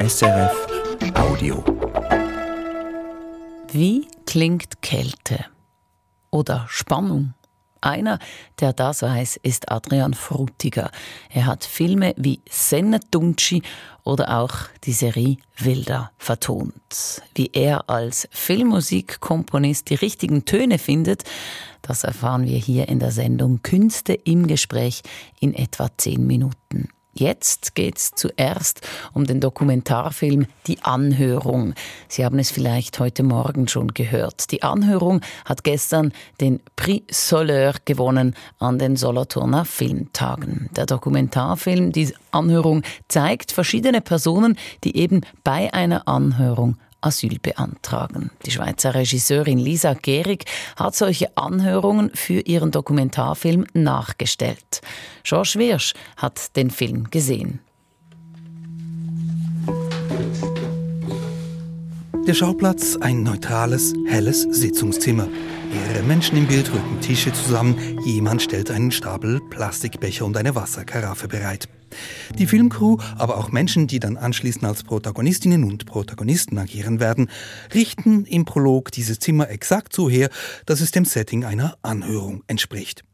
SRF 0.00 0.66
Audio. 1.14 1.64
Wie 3.72 4.06
klingt 4.26 4.80
Kälte 4.80 5.44
oder 6.30 6.66
Spannung? 6.68 7.34
Einer, 7.80 8.20
der 8.60 8.72
das 8.72 9.02
weiß, 9.02 9.40
ist 9.42 9.72
Adrian 9.72 10.14
Frutiger. 10.14 10.92
Er 11.30 11.46
hat 11.46 11.64
Filme 11.64 12.14
wie 12.16 12.40
Sennedunci 12.48 13.62
oder 14.04 14.38
auch 14.38 14.54
die 14.84 14.92
Serie 14.92 15.36
Wilder 15.58 16.12
vertont. 16.16 17.22
Wie 17.34 17.50
er 17.52 17.90
als 17.90 18.28
Filmmusikkomponist 18.30 19.90
die 19.90 19.96
richtigen 19.96 20.44
Töne 20.44 20.78
findet, 20.78 21.24
das 21.82 22.04
erfahren 22.04 22.46
wir 22.46 22.58
hier 22.58 22.88
in 22.88 23.00
der 23.00 23.10
Sendung 23.10 23.62
Künste 23.62 24.12
im 24.12 24.46
Gespräch 24.46 25.02
in 25.40 25.54
etwa 25.54 25.88
zehn 25.96 26.24
Minuten. 26.24 26.88
Jetzt 27.18 27.74
geht 27.74 27.98
es 27.98 28.12
zuerst 28.14 28.80
um 29.12 29.26
den 29.26 29.40
Dokumentarfilm 29.40 30.46
Die 30.68 30.84
Anhörung. 30.84 31.74
Sie 32.06 32.24
haben 32.24 32.38
es 32.38 32.52
vielleicht 32.52 33.00
heute 33.00 33.24
Morgen 33.24 33.66
schon 33.66 33.88
gehört. 33.88 34.52
Die 34.52 34.62
Anhörung 34.62 35.20
hat 35.44 35.64
gestern 35.64 36.12
den 36.40 36.60
Prix 36.76 37.28
Soleur 37.28 37.74
gewonnen 37.84 38.36
an 38.60 38.78
den 38.78 38.94
Solothurner 38.94 39.64
Filmtagen. 39.64 40.70
Der 40.76 40.86
Dokumentarfilm 40.86 41.90
Die 41.90 42.14
Anhörung 42.30 42.82
zeigt 43.08 43.50
verschiedene 43.50 44.00
Personen, 44.00 44.56
die 44.84 44.96
eben 44.96 45.22
bei 45.42 45.74
einer 45.74 46.06
Anhörung 46.06 46.76
Asyl 47.00 47.38
beantragen. 47.40 48.30
Die 48.44 48.50
Schweizer 48.50 48.94
Regisseurin 48.94 49.58
Lisa 49.58 49.94
Gehrig 49.94 50.44
hat 50.76 50.94
solche 50.94 51.36
Anhörungen 51.36 52.10
für 52.14 52.40
ihren 52.40 52.70
Dokumentarfilm 52.70 53.66
nachgestellt. 53.72 54.80
George 55.24 55.54
Wirsch 55.56 55.94
hat 56.16 56.56
den 56.56 56.70
Film 56.70 57.10
gesehen. 57.10 57.60
Der 62.26 62.34
Schauplatz 62.34 62.96
ein 62.96 63.22
neutrales, 63.22 63.94
helles 64.06 64.42
Sitzungszimmer. 64.42 65.28
Mehrere 65.70 66.02
Menschen 66.02 66.38
im 66.38 66.46
Bild 66.46 66.72
rücken 66.72 67.00
Tische 67.02 67.30
zusammen. 67.32 67.98
Jemand 68.04 68.40
stellt 68.40 68.70
einen 68.70 68.90
Stapel 68.90 69.40
Plastikbecher 69.50 70.24
und 70.24 70.36
eine 70.36 70.54
Wasserkaraffe 70.54 71.28
bereit. 71.28 71.68
Die 72.38 72.46
Filmcrew, 72.46 72.96
aber 73.16 73.36
auch 73.36 73.50
Menschen, 73.50 73.86
die 73.86 74.00
dann 74.00 74.16
anschließend 74.16 74.64
als 74.64 74.82
Protagonistinnen 74.82 75.64
und 75.64 75.84
Protagonisten 75.84 76.56
agieren 76.58 77.00
werden, 77.00 77.30
richten 77.74 78.24
im 78.24 78.46
Prolog 78.46 78.92
dieses 78.92 79.18
Zimmer 79.18 79.50
exakt 79.50 79.94
so 79.94 80.08
her, 80.08 80.30
dass 80.64 80.80
es 80.80 80.90
dem 80.90 81.04
Setting 81.04 81.44
einer 81.44 81.76
Anhörung 81.82 82.44
entspricht. 82.46 83.04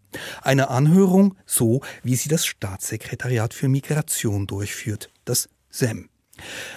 Eine 0.43 0.71
Anhörung, 0.71 1.35
so 1.47 1.81
wie 2.05 2.15
sie 2.15 2.29
das 2.29 2.47
Staatssekretariat 2.47 3.53
für 3.53 3.69
Migration 3.69 4.47
durchführt, 4.47 5.11
das 5.25 5.49
SEM. 5.71 6.09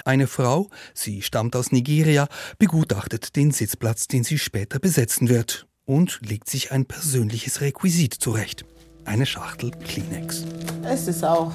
Eine 0.05 0.27
Frau, 0.27 0.69
sie 0.95 1.21
stammt 1.21 1.55
aus 1.55 1.71
Nigeria, 1.71 2.27
begutachtet 2.57 3.35
den 3.35 3.51
Sitzplatz, 3.51 4.07
den 4.07 4.23
sie 4.23 4.39
später 4.39 4.79
besetzen 4.79 5.29
wird 5.29 5.66
und 5.87 6.19
legt 6.21 6.49
sich 6.49 6.71
ein 6.71 6.85
persönliches 6.85 7.61
Requisit 7.61 8.13
zurecht. 8.13 8.65
Eine 9.05 9.25
Schachtel 9.25 9.71
Kleenex. 9.71 10.43
Es 10.83 11.07
ist 11.07 11.23
auch 11.23 11.53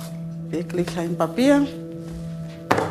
wirklich 0.49 0.89
ein 0.97 1.17
Papier 1.17 1.67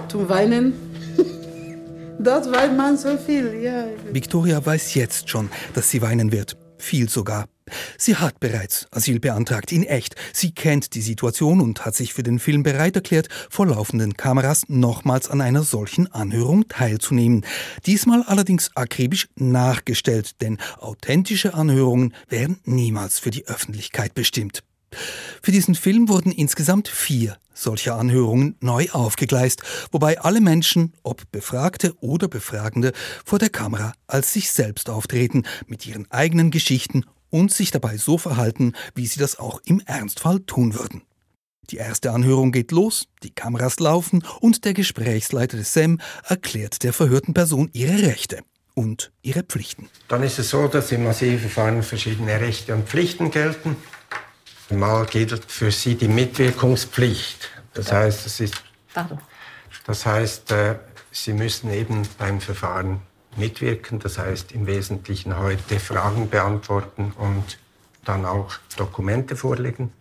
zum 0.07 0.29
Weinen. 0.29 0.73
Dort 2.19 2.49
weint 2.51 2.77
man 2.77 2.95
so 2.95 3.17
viel, 3.17 3.59
ja. 3.61 3.87
Victoria 4.11 4.63
weiß 4.63 4.93
jetzt 4.93 5.29
schon, 5.29 5.49
dass 5.73 5.89
sie 5.89 6.01
weinen 6.01 6.31
wird. 6.31 6.55
Viel 6.77 7.09
sogar. 7.09 7.47
Sie 7.97 8.15
hat 8.15 8.39
bereits 8.39 8.87
Asyl 8.91 9.19
beantragt, 9.19 9.71
in 9.71 9.83
echt. 9.83 10.15
Sie 10.33 10.51
kennt 10.51 10.95
die 10.95 11.01
Situation 11.01 11.61
und 11.61 11.85
hat 11.85 11.95
sich 11.95 12.13
für 12.13 12.23
den 12.23 12.39
Film 12.39 12.63
bereit 12.63 12.95
erklärt, 12.95 13.29
vor 13.49 13.67
laufenden 13.67 14.15
Kameras 14.17 14.63
nochmals 14.67 15.29
an 15.29 15.41
einer 15.41 15.63
solchen 15.63 16.11
Anhörung 16.11 16.67
teilzunehmen. 16.67 17.45
Diesmal 17.85 18.23
allerdings 18.23 18.75
akribisch 18.75 19.27
nachgestellt, 19.35 20.41
denn 20.41 20.57
authentische 20.79 21.53
Anhörungen 21.53 22.13
werden 22.29 22.59
niemals 22.65 23.19
für 23.19 23.31
die 23.31 23.47
Öffentlichkeit 23.47 24.13
bestimmt. 24.13 24.63
Für 25.41 25.51
diesen 25.51 25.75
Film 25.75 26.09
wurden 26.09 26.31
insgesamt 26.31 26.87
vier 26.87 27.37
solcher 27.53 27.95
Anhörungen 27.95 28.55
neu 28.59 28.87
aufgegleist, 28.91 29.61
wobei 29.91 30.19
alle 30.19 30.41
Menschen, 30.41 30.93
ob 31.03 31.31
Befragte 31.31 31.93
oder 32.01 32.27
Befragende, 32.27 32.91
vor 33.23 33.39
der 33.39 33.49
Kamera 33.49 33.93
als 34.07 34.33
sich 34.33 34.51
selbst 34.51 34.89
auftreten, 34.89 35.43
mit 35.67 35.85
ihren 35.85 36.09
eigenen 36.11 36.51
Geschichten 36.51 37.05
und 37.31 37.51
sich 37.51 37.71
dabei 37.71 37.97
so 37.97 38.19
verhalten, 38.19 38.73
wie 38.93 39.07
sie 39.07 39.19
das 39.19 39.39
auch 39.39 39.59
im 39.65 39.79
Ernstfall 39.79 40.41
tun 40.41 40.75
würden. 40.75 41.01
Die 41.71 41.77
erste 41.77 42.11
Anhörung 42.11 42.51
geht 42.51 42.71
los, 42.71 43.07
die 43.23 43.31
Kameras 43.31 43.79
laufen 43.79 44.23
und 44.41 44.65
der 44.65 44.73
Gesprächsleiter 44.73 45.57
des 45.57 45.73
SEM 45.73 45.99
erklärt 46.25 46.83
der 46.83 46.93
verhörten 46.93 47.33
Person 47.33 47.69
ihre 47.73 48.03
Rechte 48.03 48.41
und 48.73 49.11
ihre 49.21 49.43
Pflichten. 49.43 49.89
Dann 50.07 50.23
ist 50.23 50.37
es 50.37 50.49
so, 50.49 50.67
dass 50.67 50.91
im 50.91 51.07
Asylverfahren 51.07 51.81
verschiedene 51.81 52.39
Rechte 52.39 52.73
und 52.73 52.87
Pflichten 52.87 53.31
gelten. 53.31 53.77
Mal 54.69 55.05
gilt 55.05 55.51
für 55.51 55.71
sie 55.71 55.95
die 55.95 56.07
Mitwirkungspflicht. 56.07 57.49
Das 57.73 57.91
heißt, 57.91 58.25
es 58.25 58.39
ist, 58.39 58.55
das 59.85 60.05
heißt, 60.05 60.51
äh, 60.51 60.75
sie 61.11 61.33
müssen 61.33 61.71
eben 61.71 62.03
beim 62.17 62.39
Verfahren 62.41 63.01
mitwirken. 63.37 63.99
Das 63.99 64.17
heißt 64.17 64.51
im 64.51 64.67
Wesentlichen 64.67 65.37
heute 65.37 65.79
Fragen 65.79 66.29
beantworten 66.29 67.13
und 67.17 67.57
dann 68.05 68.25
auch 68.25 68.53
Dokumente 68.77 69.35
vorlegen. 69.35 69.91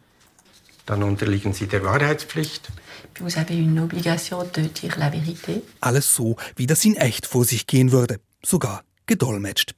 Dann 0.86 1.02
unterliegen 1.02 1.52
sie 1.52 1.66
der 1.66 1.84
Wahrheitspflicht. 1.84 2.70
Vous 3.18 3.36
avez 3.36 3.54
une 3.54 3.82
obligation 3.82 4.44
de 4.56 4.68
dire 4.68 4.98
la 4.98 5.10
vérité. 5.10 5.62
Alles 5.80 6.14
so, 6.14 6.36
wie 6.56 6.66
das 6.66 6.84
in 6.84 6.96
echt 6.96 7.26
vor 7.26 7.44
sich 7.44 7.66
gehen 7.66 7.92
würde. 7.92 8.18
Sogar 8.42 8.82
gedolmetscht. 9.06 9.74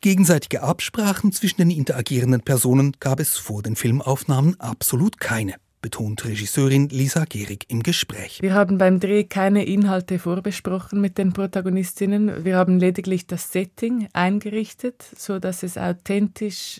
Gegenseitige 0.00 0.62
Absprachen 0.62 1.32
zwischen 1.32 1.56
den 1.56 1.70
interagierenden 1.70 2.42
Personen 2.42 2.96
gab 3.00 3.18
es 3.18 3.36
vor 3.36 3.62
den 3.62 3.76
Filmaufnahmen 3.76 4.60
absolut 4.60 5.18
keine 5.18 5.54
betont 5.84 6.24
Regisseurin 6.24 6.88
Lisa 6.88 7.26
Gehrig 7.26 7.66
im 7.68 7.82
Gespräch. 7.82 8.40
Wir 8.40 8.54
haben 8.54 8.78
beim 8.78 9.00
Dreh 9.00 9.24
keine 9.24 9.66
Inhalte 9.66 10.18
vorbesprochen 10.18 10.98
mit 10.98 11.18
den 11.18 11.34
Protagonistinnen. 11.34 12.42
Wir 12.42 12.56
haben 12.56 12.78
lediglich 12.78 13.26
das 13.26 13.52
Setting 13.52 14.08
eingerichtet, 14.14 15.04
so 15.14 15.38
dass 15.38 15.62
es 15.62 15.76
authentisch 15.76 16.78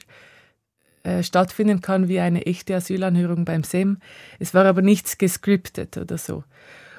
äh, 1.02 1.22
stattfinden 1.22 1.82
kann 1.82 2.08
wie 2.08 2.18
eine 2.18 2.46
echte 2.46 2.76
Asylanhörung 2.76 3.44
beim 3.44 3.62
SEM. 3.62 3.98
Es 4.38 4.54
war 4.54 4.64
aber 4.64 4.80
nichts 4.80 5.18
gescriptet 5.18 5.98
oder 5.98 6.16
so. 6.16 6.42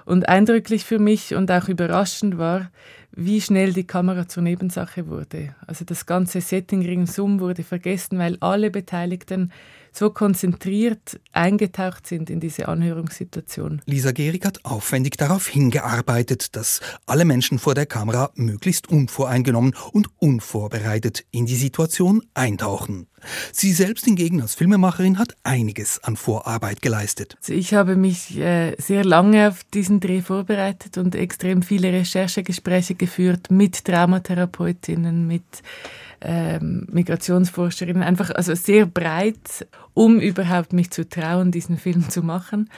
Und 0.06 0.30
eindrücklich 0.30 0.86
für 0.86 1.00
mich 1.00 1.34
und 1.34 1.50
auch 1.50 1.68
überraschend 1.70 2.38
war, 2.38 2.70
wie 3.14 3.42
schnell 3.42 3.74
die 3.74 3.88
Kamera 3.88 4.28
zur 4.28 4.44
Nebensache 4.44 5.08
wurde. 5.08 5.56
Also 5.66 5.86
das 5.86 6.06
ganze 6.06 6.42
Setting 6.42 6.86
ringsum 6.86 7.40
wurde 7.40 7.64
vergessen, 7.64 8.20
weil 8.20 8.38
alle 8.42 8.70
Beteiligten 8.70 9.52
so 9.98 10.10
konzentriert 10.10 11.20
eingetaucht 11.32 12.08
sind 12.08 12.30
in 12.30 12.40
diese 12.40 12.68
Anhörungssituation. 12.68 13.82
Lisa 13.86 14.12
Gehrig 14.12 14.46
hat 14.46 14.64
aufwendig 14.66 15.18
darauf 15.18 15.48
hingearbeitet, 15.48 16.56
dass 16.56 16.82
alle 17.06 17.26
Menschen 17.26 17.60
vor 17.60 17.76
der 17.76 17.86
Kamera 17.86 18.32
möglichst 18.36 18.90
unvoreingenommen 18.90 19.76
und 19.92 20.10
unvorbereitet 20.20 21.26
in 21.32 21.46
die 21.46 21.56
Situation 21.56 22.22
eintauchen. 22.34 23.08
Sie 23.52 23.72
selbst 23.72 24.06
hingegen 24.06 24.42
als 24.42 24.56
Filmemacherin 24.56 25.18
hat 25.18 25.36
einiges 25.44 26.04
an 26.04 26.16
Vorarbeit 26.16 26.82
geleistet. 26.82 27.36
Also 27.40 27.54
ich 27.54 27.74
habe 27.74 27.96
mich 27.96 28.38
äh, 28.38 28.76
sehr 28.78 29.04
lange 29.04 29.50
auf 29.50 29.64
diesen 29.64 30.00
Dreh 30.00 30.22
vorbereitet 30.22 30.98
und 30.98 31.16
extrem 31.16 31.64
viele 31.64 31.92
Recherchegespräche 31.92 32.96
geführt 32.96 33.50
mit 33.50 33.86
Traumatherapeutinnen, 33.86 35.28
mit 35.28 35.44
ähm, 36.22 36.88
Migrationsforscherinnen, 36.92 38.04
einfach 38.04 38.32
also 38.32 38.56
sehr 38.56 38.86
breit, 38.86 39.68
um 39.94 40.20
überhaupt 40.20 40.74
mich 40.74 40.92
zu 40.92 41.08
trauen, 41.08 41.52
diesen 41.52 41.78
Film 41.78 42.10
zu 42.10 42.24
machen. 42.24 42.70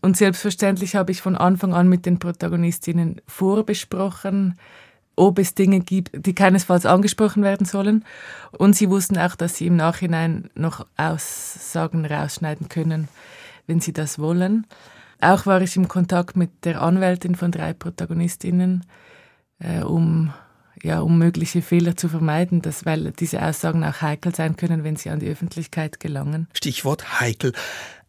Und 0.00 0.16
selbstverständlich 0.16 0.94
habe 0.94 1.12
ich 1.12 1.22
von 1.22 1.36
Anfang 1.36 1.74
an 1.74 1.88
mit 1.88 2.06
den 2.06 2.18
Protagonistinnen 2.18 3.20
vorbesprochen, 3.26 4.58
ob 5.16 5.38
es 5.40 5.54
Dinge 5.54 5.80
gibt, 5.80 6.24
die 6.26 6.34
keinesfalls 6.34 6.86
angesprochen 6.86 7.42
werden 7.42 7.66
sollen. 7.66 8.04
Und 8.52 8.76
sie 8.76 8.88
wussten 8.88 9.18
auch, 9.18 9.34
dass 9.34 9.56
sie 9.56 9.66
im 9.66 9.76
Nachhinein 9.76 10.48
noch 10.54 10.86
Aussagen 10.96 12.06
rausschneiden 12.06 12.68
können, 12.68 13.08
wenn 13.66 13.80
sie 13.80 13.92
das 13.92 14.20
wollen. 14.20 14.66
Auch 15.20 15.46
war 15.46 15.60
ich 15.60 15.74
im 15.76 15.88
Kontakt 15.88 16.36
mit 16.36 16.64
der 16.64 16.80
Anwältin 16.80 17.34
von 17.34 17.50
drei 17.50 17.72
Protagonistinnen, 17.72 18.84
äh, 19.58 19.82
um 19.82 20.32
ja, 20.82 21.00
um 21.00 21.18
mögliche 21.18 21.62
Fehler 21.62 21.96
zu 21.96 22.08
vermeiden, 22.08 22.62
dass, 22.62 22.84
weil 22.84 23.12
diese 23.12 23.42
Aussagen 23.42 23.84
auch 23.84 24.00
heikel 24.02 24.34
sein 24.34 24.56
können, 24.56 24.84
wenn 24.84 24.96
sie 24.96 25.10
an 25.10 25.20
die 25.20 25.28
Öffentlichkeit 25.28 26.00
gelangen. 26.00 26.48
Stichwort 26.54 27.20
heikel. 27.20 27.52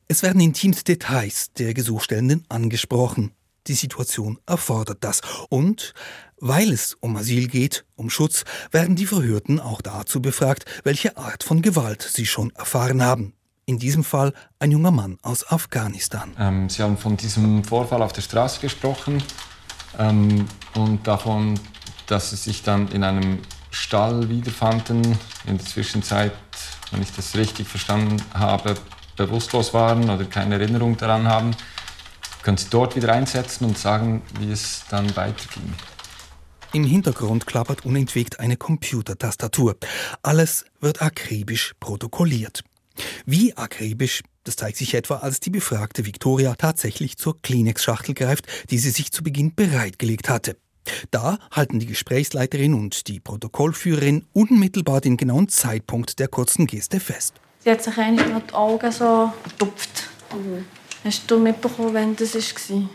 Es 0.07 0.24
werden 0.24 0.42
intimste 0.42 0.83
Details 0.83 1.54
der 1.54 1.74
Gesuchstellenden 1.74 2.45
angesprochen. 2.50 3.31
Die 3.68 3.74
Situation 3.74 4.39
erfordert 4.48 5.04
das. 5.04 5.21
Und 5.50 5.94
weil 6.39 6.71
es 6.71 6.95
um 7.00 7.16
Asyl 7.16 7.48
geht, 7.48 7.86
um 7.95 8.10
Schutz, 8.10 8.44
werden 8.72 8.95
die 8.95 9.06
Verhörten 9.06 9.60
auch 9.60 9.81
dazu 9.81 10.22
befragt, 10.22 10.65
welche 10.83 11.18
Art 11.18 11.44
von 11.44 11.62
Gewalt 11.62 12.01
sie 12.01 12.25
schon 12.25 12.51
erfahren 12.56 13.04
haben. 13.04 13.33
In 13.65 13.77
diesem 13.77 14.04
Fall 14.04 14.33
ein 14.57 14.72
junger 14.72 14.89
Mann 14.89 15.19
aus 15.22 15.45
Afghanistan. 15.51 16.36
Ähm, 16.39 16.69
sie 16.69 16.81
haben 16.81 16.98
von 16.98 17.18
diesem 17.18 17.63
Vorfall 17.63 18.01
auf 18.01 18.13
der 18.13 18.24
Straße 18.24 18.62
gesprochen. 18.62 19.22
ähm, 20.00 20.48
und 20.74 21.06
davon, 21.06 21.60
dass 22.09 22.31
sie 22.31 22.35
sich 22.35 22.63
dann 22.63 22.88
in 22.89 23.03
einem 23.03 23.39
Stall 23.71 24.29
wiederfanden, 24.29 25.17
in 25.45 25.57
der 25.57 25.65
Zwischenzeit, 25.65 26.33
wenn 26.91 27.01
ich 27.01 27.11
das 27.11 27.35
richtig 27.35 27.67
verstanden 27.67 28.21
habe, 28.33 28.75
bewusstlos 29.15 29.73
waren 29.73 30.09
oder 30.09 30.25
keine 30.25 30.56
Erinnerung 30.56 30.97
daran 30.97 31.27
haben. 31.27 31.51
Können 32.41 32.57
Sie 32.57 32.67
dort 32.69 32.95
wieder 32.95 33.13
einsetzen 33.13 33.65
und 33.65 33.77
sagen, 33.77 34.21
wie 34.39 34.51
es 34.51 34.85
dann 34.89 35.15
weiterging? 35.15 35.73
Im 36.71 36.83
Hintergrund 36.83 37.45
klappert 37.45 37.85
unentwegt 37.85 38.39
eine 38.39 38.55
Computertastatur. 38.55 39.75
Alles 40.23 40.65
wird 40.79 41.01
akribisch 41.01 41.73
protokolliert. 41.79 42.63
Wie 43.25 43.55
akribisch, 43.57 44.21
das 44.44 44.55
zeigt 44.55 44.77
sich 44.77 44.94
etwa, 44.94 45.17
als 45.17 45.39
die 45.39 45.50
befragte 45.50 46.05
Victoria 46.05 46.55
tatsächlich 46.55 47.17
zur 47.17 47.41
Kleenex-Schachtel 47.41 48.13
greift, 48.13 48.47
die 48.69 48.77
sie 48.77 48.91
sich 48.91 49.12
zu 49.12 49.23
Beginn 49.23 49.53
bereitgelegt 49.55 50.29
hatte. 50.29 50.57
Da 51.12 51.38
halten 51.51 51.80
die 51.80 51.86
Gesprächsleiterin 51.86 52.74
und 52.74 53.07
die 53.07 53.19
Protokollführerin 53.19 54.25
unmittelbar 54.33 55.01
den 55.01 55.18
genauen 55.18 55.50
Zeitpunkt 55.50 56.19
der 56.19 56.27
kurzen 56.27 56.68
Geste 56.68 57.00
fest. 57.00 57.36
Sie 57.59 57.71
hat 57.71 57.83
sich 57.83 57.97
eigentlich 57.97 58.27
die 58.47 58.53
Augen 58.53 58.91
so 58.91 59.33
vertupft. 59.44 60.09
Mhm. 60.33 60.65
Hast 61.03 61.30
du 61.30 61.39
mitbekommen, 61.39 61.94
wann 61.94 62.15
das 62.15 62.36
war? 62.36 62.89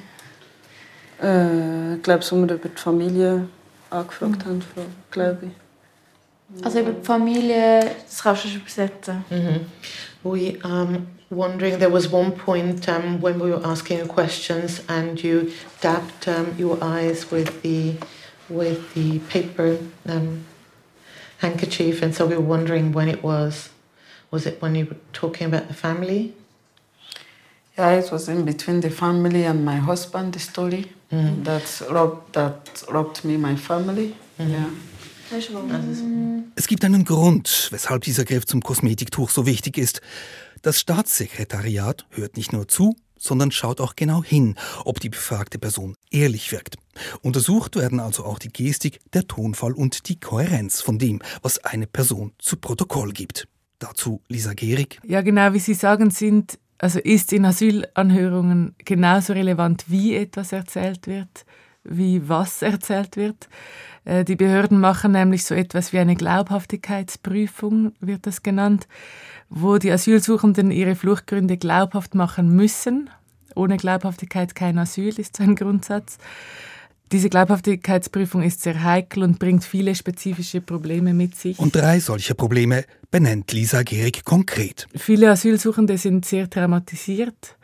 Äh, 1.22 1.96
ich 1.96 2.02
glaube, 2.02 2.22
so 2.22 2.36
wir 2.36 2.54
über 2.54 2.68
die 2.68 2.80
Familie 2.80 3.48
angefragt 3.90 4.44
mhm. 4.44 4.50
haben, 4.50 4.62
glaube 5.10 5.38
ich. 5.46 6.64
Also 6.64 6.80
über 6.80 6.92
die 6.92 7.04
Familie, 7.04 7.90
das 8.06 8.22
kannst 8.22 8.44
du 8.44 8.48
schon 8.48 8.60
übersetzen. 8.60 9.24
Mhm. 9.30 9.66
We 10.24 10.58
um, 10.62 11.08
wondering 11.30 11.78
there 11.78 11.90
was 11.90 12.08
one 12.08 12.32
point 12.32 12.88
um, 12.88 13.20
when 13.20 13.38
we 13.38 13.50
were 13.50 13.64
asking 13.64 13.98
you 13.98 14.06
questions 14.06 14.82
and 14.88 15.22
you 15.22 15.52
dabbed 15.80 16.28
um, 16.28 16.54
your 16.58 16.82
eyes 16.82 17.30
with 17.30 17.62
the 17.62 17.96
with 18.48 18.94
the 18.94 19.18
paper 19.20 19.78
um, 20.06 20.44
handkerchief, 21.38 22.02
and 22.02 22.14
so 22.14 22.26
we 22.26 22.36
were 22.36 22.42
wondering 22.42 22.92
when 22.92 23.08
it 23.08 23.22
was. 23.22 23.70
Was 24.30 24.46
it 24.46 24.60
when 24.60 24.74
you 24.74 24.86
were 24.86 24.96
talking 25.12 25.46
about 25.46 25.68
the 25.68 25.74
family? 25.74 26.34
Yeah, 27.78 27.90
it 27.90 28.10
was 28.10 28.28
in 28.28 28.44
between 28.44 28.80
the 28.80 28.90
family 28.90 29.44
and 29.44 29.64
my 29.64 29.76
husband. 29.76 30.32
The 30.32 30.38
story 30.40 30.92
mm. 31.12 31.44
that 31.44 31.82
robbed 31.90 32.32
that 32.34 32.84
robbed 32.90 33.24
me, 33.24 33.36
my 33.36 33.56
family. 33.56 34.16
Mm. 34.38 34.50
Yeah. 34.50 34.70
Es 36.56 36.66
gibt 36.66 36.84
einen 36.84 37.04
Grund, 37.04 37.68
weshalb 37.70 38.02
dieser 38.04 38.24
Griff 38.24 38.46
zum 38.46 38.62
Kosmetiktuch 38.62 39.30
so 39.30 39.46
wichtig 39.46 39.78
ist. 39.78 40.00
Das 40.62 40.80
Staatssekretariat 40.80 42.06
hört 42.10 42.36
nicht 42.36 42.52
nur 42.52 42.68
zu, 42.68 42.96
sondern 43.18 43.50
schaut 43.50 43.80
auch 43.80 43.96
genau 43.96 44.22
hin, 44.22 44.56
ob 44.84 45.00
die 45.00 45.08
befragte 45.08 45.58
Person 45.58 45.96
ehrlich 46.10 46.52
wirkt. 46.52 46.76
Untersucht 47.22 47.76
werden 47.76 48.00
also 48.00 48.24
auch 48.24 48.38
die 48.38 48.50
Gestik, 48.50 49.00
der 49.12 49.26
Tonfall 49.26 49.72
und 49.72 50.08
die 50.08 50.20
Kohärenz 50.20 50.80
von 50.80 50.98
dem, 50.98 51.20
was 51.42 51.58
eine 51.64 51.86
Person 51.86 52.32
zu 52.38 52.56
Protokoll 52.56 53.12
gibt. 53.12 53.48
Dazu 53.78 54.20
Lisa 54.28 54.52
Gehrig. 54.54 55.00
Ja, 55.06 55.22
genau 55.22 55.52
wie 55.52 55.58
Sie 55.58 55.74
sagen, 55.74 56.10
sind, 56.10 56.58
also 56.78 56.98
ist 56.98 57.32
in 57.32 57.44
Asylanhörungen 57.44 58.74
genauso 58.78 59.32
relevant, 59.32 59.84
wie 59.88 60.14
etwas 60.14 60.52
erzählt 60.52 61.06
wird, 61.06 61.44
wie 61.84 62.28
was 62.28 62.62
erzählt 62.62 63.16
wird. 63.16 63.48
Äh, 64.04 64.24
die 64.24 64.36
Behörden 64.36 64.80
machen 64.80 65.12
nämlich 65.12 65.44
so 65.44 65.54
etwas 65.54 65.92
wie 65.92 65.98
eine 65.98 66.16
Glaubhaftigkeitsprüfung, 66.16 67.92
wird 68.00 68.26
das 68.26 68.42
genannt, 68.42 68.86
wo 69.48 69.78
die 69.78 69.92
Asylsuchenden 69.92 70.70
ihre 70.70 70.94
Fluchtgründe 70.94 71.56
glaubhaft 71.56 72.14
machen 72.14 72.54
müssen. 72.54 73.10
Ohne 73.54 73.76
Glaubhaftigkeit 73.76 74.54
kein 74.54 74.78
Asyl 74.78 75.18
ist 75.18 75.36
so 75.36 75.42
ein 75.44 75.54
Grundsatz. 75.54 76.18
Diese 77.12 77.28
Glaubhaftigkeitsprüfung 77.28 78.42
ist 78.42 78.62
sehr 78.62 78.82
heikel 78.82 79.22
und 79.22 79.38
bringt 79.38 79.62
viele 79.62 79.94
spezifische 79.94 80.60
Probleme 80.60 81.14
mit 81.14 81.36
sich. 81.36 81.58
Und 81.58 81.76
drei 81.76 82.00
solcher 82.00 82.34
Probleme 82.34 82.84
benennt 83.10 83.52
Lisa 83.52 83.82
Gehrig 83.82 84.24
konkret. 84.24 84.88
Viele 84.96 85.30
Asylsuchende 85.30 85.98
sind 85.98 86.24
sehr 86.24 86.50
traumatisiert 86.50 87.56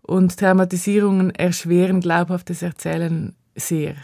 und 0.00 0.38
Traumatisierungen 0.38 1.34
erschweren 1.34 2.00
glaubhaftes 2.00 2.62
Erzählen 2.62 3.34
sehr. 3.54 3.94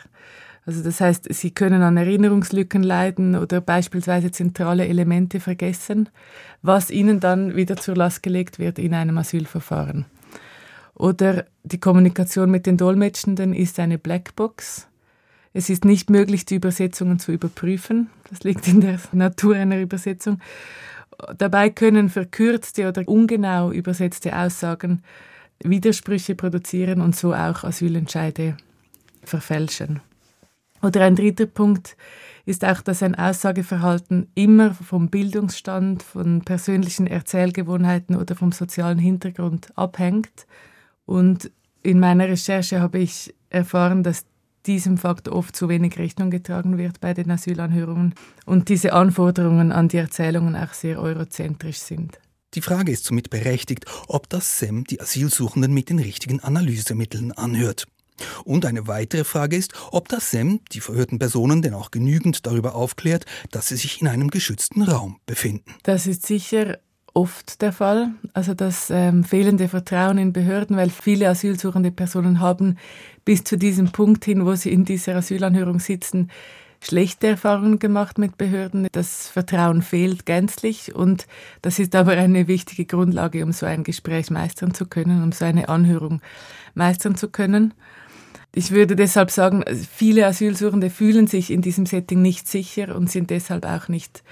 Also 0.66 0.82
das 0.82 1.00
heißt, 1.00 1.32
sie 1.32 1.50
können 1.52 1.82
an 1.82 1.96
Erinnerungslücken 1.96 2.82
leiden 2.82 3.34
oder 3.34 3.60
beispielsweise 3.60 4.30
zentrale 4.30 4.86
Elemente 4.86 5.40
vergessen, 5.40 6.08
was 6.62 6.90
ihnen 6.90 7.18
dann 7.18 7.56
wieder 7.56 7.76
zur 7.76 7.96
Last 7.96 8.22
gelegt 8.22 8.58
wird 8.58 8.78
in 8.78 8.94
einem 8.94 9.18
Asylverfahren. 9.18 10.04
Oder 10.94 11.46
die 11.62 11.80
Kommunikation 11.80 12.50
mit 12.50 12.66
den 12.66 12.76
Dolmetschenden 12.76 13.54
ist 13.54 13.80
eine 13.80 13.98
Blackbox. 13.98 14.86
Es 15.54 15.70
ist 15.70 15.84
nicht 15.84 16.10
möglich, 16.10 16.44
die 16.44 16.56
Übersetzungen 16.56 17.18
zu 17.18 17.32
überprüfen. 17.32 18.10
Das 18.28 18.44
liegt 18.44 18.68
in 18.68 18.80
der 18.80 19.00
Natur 19.12 19.56
einer 19.56 19.80
Übersetzung. 19.80 20.40
Dabei 21.36 21.70
können 21.70 22.10
verkürzte 22.10 22.86
oder 22.86 23.08
ungenau 23.08 23.72
übersetzte 23.72 24.36
Aussagen 24.36 25.02
Widersprüche 25.62 26.34
produzieren 26.34 27.00
und 27.00 27.16
so 27.16 27.34
auch 27.34 27.64
Asylentscheide 27.64 28.56
verfälschen. 29.24 30.00
Oder 30.82 31.02
ein 31.02 31.16
dritter 31.16 31.46
Punkt 31.46 31.96
ist 32.46 32.64
auch, 32.64 32.80
dass 32.80 33.02
ein 33.02 33.14
Aussageverhalten 33.14 34.28
immer 34.34 34.74
vom 34.74 35.10
Bildungsstand, 35.10 36.02
von 36.02 36.42
persönlichen 36.42 37.06
Erzählgewohnheiten 37.06 38.16
oder 38.16 38.34
vom 38.34 38.52
sozialen 38.52 38.98
Hintergrund 38.98 39.76
abhängt. 39.76 40.46
Und 41.04 41.50
in 41.82 42.00
meiner 42.00 42.28
Recherche 42.28 42.80
habe 42.80 42.98
ich 42.98 43.34
erfahren, 43.50 44.02
dass 44.02 44.24
diesem 44.66 44.98
Fakt 44.98 45.28
oft 45.28 45.56
zu 45.56 45.68
wenig 45.68 45.98
Rechnung 45.98 46.30
getragen 46.30 46.76
wird 46.76 47.00
bei 47.00 47.14
den 47.14 47.30
Asylanhörungen 47.30 48.14
und 48.44 48.68
diese 48.68 48.92
Anforderungen 48.92 49.72
an 49.72 49.88
die 49.88 49.96
Erzählungen 49.96 50.54
auch 50.54 50.74
sehr 50.74 51.00
eurozentrisch 51.00 51.78
sind. 51.78 52.18
Die 52.54 52.60
Frage 52.60 52.92
ist 52.92 53.04
somit 53.04 53.30
berechtigt, 53.30 53.86
ob 54.08 54.28
das 54.28 54.58
SEM 54.58 54.84
die 54.84 55.00
Asylsuchenden 55.00 55.72
mit 55.72 55.88
den 55.88 55.98
richtigen 55.98 56.40
Analysemitteln 56.40 57.32
anhört. 57.32 57.86
Und 58.44 58.66
eine 58.66 58.86
weitere 58.86 59.24
Frage 59.24 59.56
ist, 59.56 59.72
ob 59.90 60.08
das 60.08 60.30
SEM 60.30 60.60
die 60.72 60.80
verhörten 60.80 61.18
Personen 61.18 61.62
denn 61.62 61.74
auch 61.74 61.90
genügend 61.90 62.46
darüber 62.46 62.74
aufklärt, 62.74 63.26
dass 63.50 63.68
sie 63.68 63.76
sich 63.76 64.00
in 64.00 64.08
einem 64.08 64.30
geschützten 64.30 64.82
Raum 64.82 65.20
befinden. 65.26 65.74
Das 65.82 66.06
ist 66.06 66.26
sicher 66.26 66.78
oft 67.14 67.60
der 67.62 67.72
Fall. 67.72 68.10
Also 68.34 68.54
das 68.54 68.90
ähm, 68.90 69.24
fehlende 69.24 69.68
Vertrauen 69.68 70.18
in 70.18 70.32
Behörden, 70.32 70.76
weil 70.76 70.90
viele 70.90 71.28
asylsuchende 71.28 71.90
Personen 71.90 72.40
haben 72.40 72.76
bis 73.24 73.44
zu 73.44 73.56
diesem 73.56 73.92
Punkt 73.92 74.24
hin, 74.24 74.46
wo 74.46 74.54
sie 74.54 74.72
in 74.72 74.84
dieser 74.84 75.16
Asylanhörung 75.16 75.80
sitzen, 75.80 76.30
schlechte 76.82 77.28
Erfahrungen 77.28 77.78
gemacht 77.78 78.18
mit 78.18 78.38
Behörden. 78.38 78.88
Das 78.92 79.28
Vertrauen 79.28 79.82
fehlt 79.82 80.24
gänzlich 80.24 80.94
und 80.94 81.26
das 81.62 81.78
ist 81.78 81.94
aber 81.94 82.12
eine 82.12 82.48
wichtige 82.48 82.86
Grundlage, 82.86 83.44
um 83.44 83.52
so 83.52 83.66
ein 83.66 83.84
Gespräch 83.84 84.30
meistern 84.30 84.72
zu 84.72 84.86
können, 84.86 85.22
um 85.22 85.32
so 85.32 85.44
eine 85.44 85.68
Anhörung 85.68 86.22
meistern 86.74 87.16
zu 87.16 87.28
können. 87.28 87.74
Ich 88.54 88.72
würde 88.72 88.96
deshalb 88.96 89.30
sagen, 89.30 89.64
viele 89.92 90.26
Asylsuchende 90.26 90.90
fühlen 90.90 91.26
sich 91.26 91.50
in 91.50 91.62
diesem 91.62 91.86
Setting 91.86 92.20
nicht 92.20 92.48
sicher 92.48 92.96
und 92.96 93.10
sind 93.10 93.30
deshalb 93.30 93.64
auch 93.64 93.88
nicht 93.88 94.24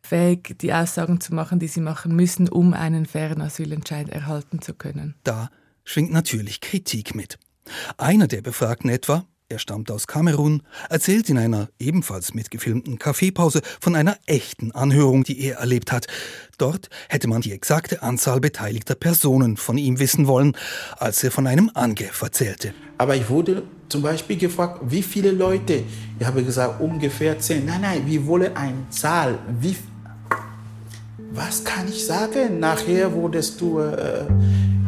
fähig, 0.00 0.56
die 0.60 0.72
Aussagen 0.72 1.20
zu 1.20 1.34
machen, 1.34 1.58
die 1.58 1.68
sie 1.68 1.80
machen 1.80 2.14
müssen, 2.14 2.48
um 2.48 2.72
einen 2.72 3.06
fairen 3.06 3.42
Asylentscheid 3.42 4.08
erhalten 4.08 4.62
zu 4.62 4.74
können. 4.74 5.14
Da 5.24 5.50
schwingt 5.84 6.12
natürlich 6.12 6.60
Kritik 6.60 7.14
mit. 7.14 7.38
Einer 7.96 8.28
der 8.28 8.42
Befragten 8.42 8.90
etwa, 8.90 9.26
er 9.50 9.58
stammt 9.58 9.90
aus 9.90 10.06
Kamerun, 10.06 10.62
erzählt 10.90 11.30
in 11.30 11.38
einer 11.38 11.68
ebenfalls 11.78 12.34
mitgefilmten 12.34 12.98
Kaffeepause 12.98 13.62
von 13.80 13.96
einer 13.96 14.18
echten 14.26 14.72
Anhörung, 14.72 15.24
die 15.24 15.40
er 15.40 15.56
erlebt 15.56 15.90
hat. 15.90 16.06
Dort 16.58 16.90
hätte 17.08 17.28
man 17.28 17.40
die 17.40 17.52
exakte 17.52 18.02
Anzahl 18.02 18.40
beteiligter 18.40 18.94
Personen 18.94 19.56
von 19.56 19.78
ihm 19.78 19.98
wissen 20.00 20.26
wollen, 20.26 20.54
als 20.98 21.24
er 21.24 21.30
von 21.30 21.46
einem 21.46 21.70
Angriff 21.72 22.20
erzählte. 22.20 22.74
Aber 22.98 23.16
ich 23.16 23.30
wurde 23.30 23.62
zum 23.88 24.02
Beispiel 24.02 24.36
gefragt, 24.36 24.80
wie 24.82 25.02
viele 25.02 25.30
Leute? 25.30 25.82
Ich 26.18 26.26
habe 26.26 26.44
gesagt, 26.44 26.82
ungefähr 26.82 27.38
zehn. 27.38 27.64
Nein, 27.64 27.80
nein, 27.80 28.02
wir 28.04 28.26
wollen 28.26 28.54
eine 28.54 28.90
Zahl. 28.90 29.38
Wie, 29.60 29.76
was 31.32 31.64
kann 31.64 31.88
ich 31.88 32.04
sagen? 32.04 32.60
Nachher 32.60 33.10
wurdest 33.14 33.58
du, 33.62 33.78
äh, 33.78 34.26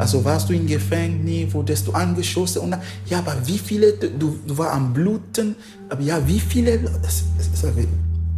also 0.01 0.25
warst 0.25 0.49
du 0.49 0.53
im 0.53 0.65
Gefängnis, 0.65 1.53
wurdest 1.53 1.85
du 1.85 1.91
angeschossen. 1.91 2.59
Und 2.63 2.75
ja, 3.05 3.19
aber 3.19 3.35
wie 3.45 3.59
viele, 3.59 3.93
du, 3.93 4.39
du 4.47 4.57
warst 4.57 4.73
am 4.73 4.93
Bluten, 4.93 5.55
aber 5.89 6.01
ja, 6.01 6.27
wie 6.27 6.39
viele, 6.39 6.79
das, 6.79 7.23
das, 7.37 7.61
das, 7.61 7.73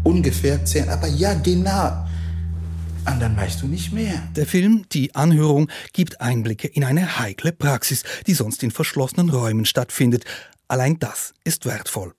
ungefähr 0.04 0.64
zehn, 0.66 0.90
aber 0.90 1.08
ja, 1.08 1.34
genau. 1.36 2.06
Und 3.10 3.22
dann 3.22 3.38
weißt 3.38 3.62
du 3.62 3.68
nicht 3.68 3.94
mehr. 3.94 4.28
Der 4.36 4.46
Film 4.46 4.86
Die 4.92 5.16
Anhörung 5.16 5.70
gibt 5.94 6.20
Einblicke 6.20 6.68
in 6.68 6.84
eine 6.84 7.20
heikle 7.20 7.54
Praxis, 7.54 8.04
die 8.28 8.34
sonst 8.34 8.62
in 8.62 8.72
verschlossenen 8.72 9.30
Räumen 9.30 9.64
stattfindet. 9.64 10.26
Allein 10.68 11.00
das 11.00 11.34
ist 11.46 11.66
wertvoll. 11.66 12.14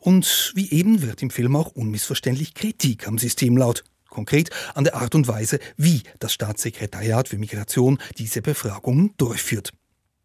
Und 0.00 0.52
wie 0.54 0.70
eben 0.70 1.00
wird 1.00 1.22
im 1.22 1.30
Film 1.30 1.56
auch 1.56 1.68
unmissverständlich 1.68 2.52
Kritik 2.52 3.08
am 3.08 3.16
System 3.16 3.56
laut 3.56 3.82
konkret 4.14 4.48
an 4.74 4.84
der 4.84 4.94
Art 4.94 5.14
und 5.14 5.28
Weise, 5.28 5.58
wie 5.76 6.02
das 6.18 6.32
Staatssekretariat 6.32 7.28
für 7.28 7.36
Migration 7.36 7.98
diese 8.16 8.40
Befragungen 8.40 9.12
durchführt. 9.18 9.72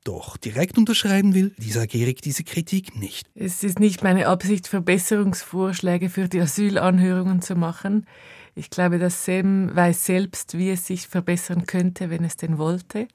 Doch 0.05 0.37
direkt 0.37 0.77
unterschreiben 0.77 1.35
will 1.35 1.53
Lisa 1.57 1.85
Gehrig 1.85 2.21
diese 2.21 2.43
Kritik 2.43 2.95
nicht. 2.95 3.29
Es 3.35 3.63
ist 3.63 3.79
nicht 3.79 4.01
meine 4.01 4.27
Absicht, 4.27 4.67
Verbesserungsvorschläge 4.67 6.09
für 6.09 6.29
die 6.29 6.39
Asylanhörungen 6.39 7.41
zu 7.41 7.55
machen. 7.55 8.05
Ich 8.55 8.69
glaube, 8.69 8.97
dass 8.97 9.25
Sam 9.25 9.75
weiß 9.75 10.05
selbst, 10.05 10.57
wie 10.57 10.69
es 10.69 10.87
sich 10.87 11.07
verbessern 11.07 11.65
könnte, 11.65 12.09
wenn 12.09 12.23
es 12.23 12.37
denn 12.37 12.57
wollte. 12.57 13.07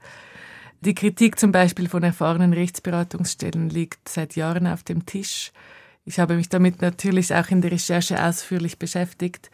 Die 0.81 0.95
Kritik 0.95 1.39
zum 1.39 1.51
Beispiel 1.51 1.89
von 1.89 2.03
erfahrenen 2.03 2.53
Rechtsberatungsstellen 2.53 3.71
liegt 3.71 4.09
seit 4.09 4.37
Jahren 4.37 4.67
auf 4.67 4.83
dem 4.83 5.07
Tisch. 5.07 5.53
Ich 6.05 6.19
habe 6.19 6.37
mich 6.37 6.51
damit 6.51 6.83
natürlich 6.83 7.35
auch 7.35 7.49
in 7.49 7.63
der 7.63 7.73
Recherche 7.73 8.23
ausführlich 8.23 8.79
beschäftigt. 8.79 9.51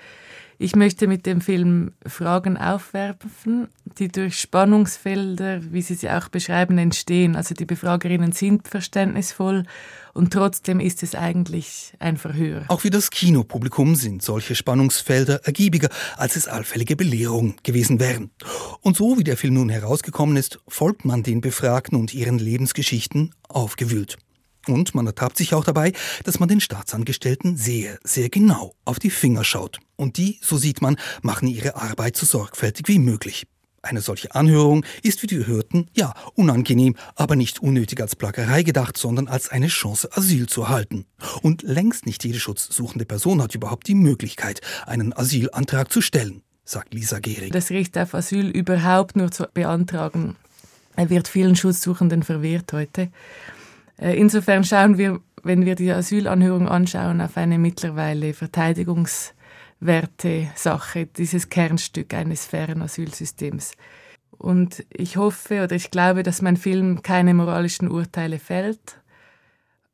Ich 0.63 0.77
möchte 0.77 1.07
mit 1.07 1.25
dem 1.25 1.41
Film 1.41 1.93
Fragen 2.05 2.59
aufwerfen, 2.59 3.69
die 3.99 4.09
durch 4.09 4.39
Spannungsfelder, 4.39 5.73
wie 5.73 5.81
Sie 5.81 5.95
sie 5.95 6.11
auch 6.11 6.29
beschreiben, 6.29 6.77
entstehen. 6.77 7.35
Also 7.35 7.55
die 7.55 7.65
Befragerinnen 7.65 8.33
sind 8.33 8.69
verständnisvoll 8.69 9.65
und 10.13 10.35
trotzdem 10.35 10.79
ist 10.79 11.03
es 11.03 11.15
eigentlich 11.15 11.95
ein 11.99 12.19
Verhör. 12.19 12.67
Auch 12.69 12.83
für 12.83 12.91
das 12.91 13.11
Kinopublikum 13.11 13.95
sind 13.95 14.21
solche 14.21 14.55
Spannungsfelder 14.55 15.47
ergiebiger, 15.47 15.89
als 16.19 16.37
es 16.37 16.47
allfällige 16.47 16.95
Belehrungen 16.95 17.55
gewesen 17.63 17.99
wären. 17.99 18.31
Und 18.83 18.99
so 18.99 19.17
wie 19.17 19.25
der 19.25 19.39
Film 19.39 19.55
nun 19.55 19.71
herausgekommen 19.71 20.37
ist, 20.37 20.61
folgt 20.69 21.07
man 21.07 21.23
den 21.23 21.41
Befragten 21.41 21.97
und 21.97 22.13
ihren 22.13 22.39
Lebensgeschichten 22.39 23.35
aufgewühlt. 23.49 24.19
Und 24.71 24.95
man 24.95 25.07
ertappt 25.07 25.37
sich 25.37 25.55
auch 25.55 25.65
dabei, 25.65 25.93
dass 26.25 26.41
man 26.41 26.49
den 26.49 26.61
Staatsangestellten 26.61 27.57
sehr, 27.57 27.99
sehr 28.05 28.29
genau 28.29 28.75
auf 28.85 28.99
die 28.99 29.11
Finger 29.11 29.45
schaut. 29.45 29.81
Und 29.97 30.17
die, 30.17 30.39
so 30.43 30.57
sieht 30.57 30.81
man, 30.83 30.97
machen 31.23 31.49
ihre 31.49 31.77
Arbeit 31.77 32.17
so 32.17 32.27
sorgfältig 32.27 32.89
wie 32.89 32.99
möglich. 32.99 33.47
Eine 33.83 34.03
solche 34.03 34.35
Anhörung 34.35 34.85
ist 35.03 35.21
für 35.21 35.27
die 35.27 35.47
Hörten, 35.47 35.89
ja, 35.97 36.13
unangenehm, 36.35 36.97
aber 37.15 37.35
nicht 37.35 37.63
unnötig 37.63 38.01
als 38.01 38.15
Plackerei 38.15 38.63
gedacht, 38.63 38.99
sondern 38.99 39.27
als 39.27 39.49
eine 39.49 39.69
Chance, 39.69 40.11
Asyl 40.13 40.47
zu 40.49 40.63
erhalten. 40.63 41.07
Und 41.41 41.63
längst 41.63 42.05
nicht 42.05 42.23
jede 42.25 42.39
schutzsuchende 42.39 43.07
Person 43.07 43.43
hat 43.43 43.55
überhaupt 43.55 43.89
die 43.89 43.95
Möglichkeit, 43.95 44.61
einen 44.87 45.17
Asylantrag 45.17 45.91
zu 45.91 46.03
stellen, 46.03 46.43
sagt 46.65 46.93
Lisa 46.93 47.21
Gehrig. 47.21 47.53
Das 47.53 47.71
Recht 47.71 47.97
auf 47.97 48.15
Asyl 48.15 48.49
überhaupt 48.51 49.17
nur 49.17 49.31
zu 49.31 49.49
beantragen, 49.55 50.37
wird 50.97 51.29
vielen 51.29 51.57
Schutzsuchenden 51.57 52.23
verwehrt 52.23 52.75
heute. 52.75 53.11
Äh, 54.01 54.15
insofern 54.15 54.65
schauen 54.65 54.99
wir, 54.99 55.21
wenn 55.43 55.65
wir 55.65 55.75
die 55.75 55.93
Asylanhörung 55.93 56.69
anschauen, 56.69 57.21
auf 57.21 57.37
eine 57.37 57.59
mittlerweile 57.59 58.35
verteidigungswerte 58.35 60.51
Sache, 60.55 61.07
dieses 61.07 61.49
Kernstück 61.49 62.15
eines 62.15 62.47
fairen 62.47 62.83
Asylsystems. 62.83 63.73
Und 64.31 64.87
ich 64.91 65.17
hoffe 65.17 65.63
oder 65.63 65.77
ich 65.77 65.91
glaube, 65.91 66.23
dass 66.23 66.41
mein 66.41 66.57
Film 66.57 67.03
keine 67.03 67.35
moralischen 67.35 67.91
Urteile 67.91 68.39
fällt, 68.39 68.99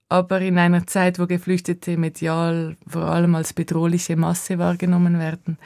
aber 0.09 0.41
in 0.41 0.57
einer 0.57 0.87
Zeit, 0.87 1.19
wo 1.19 1.27
Geflüchtete 1.27 1.97
medial 1.97 2.77
vor 2.87 3.07
allem 3.07 3.35
als 3.35 3.53
bedrohliche 3.53 4.15
Masse 4.15 4.59
wahrgenommen 4.59 5.19
werden, 5.19 5.59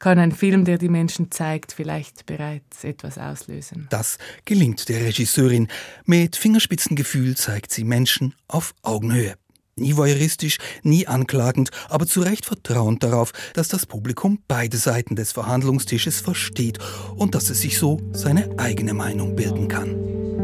kann 0.00 0.18
ein 0.18 0.32
Film, 0.32 0.64
der 0.64 0.78
die 0.78 0.88
Menschen 0.88 1.30
zeigt, 1.30 1.72
vielleicht 1.72 2.26
bereits 2.26 2.82
etwas 2.82 3.18
auslösen. 3.18 3.86
Das 3.90 4.18
gelingt 4.44 4.88
der 4.88 5.04
Regisseurin. 5.04 5.68
Mit 6.04 6.34
Fingerspitzengefühl 6.34 7.36
zeigt 7.36 7.70
sie 7.70 7.84
Menschen 7.84 8.34
auf 8.48 8.74
Augenhöhe. 8.82 9.34
Nie 9.76 9.96
voyeuristisch, 9.96 10.58
nie 10.82 11.06
anklagend, 11.06 11.70
aber 11.88 12.06
zu 12.06 12.20
Recht 12.22 12.44
vertrauend 12.44 13.02
darauf, 13.02 13.32
dass 13.54 13.68
das 13.68 13.86
Publikum 13.86 14.42
beide 14.48 14.76
Seiten 14.76 15.16
des 15.16 15.32
Verhandlungstisches 15.32 16.20
versteht 16.20 16.78
und 17.14 17.34
dass 17.34 17.48
es 17.48 17.60
sich 17.60 17.78
so 17.78 18.00
seine 18.12 18.58
eigene 18.58 18.94
Meinung 18.94 19.36
bilden 19.36 19.68
kann. 19.68 20.39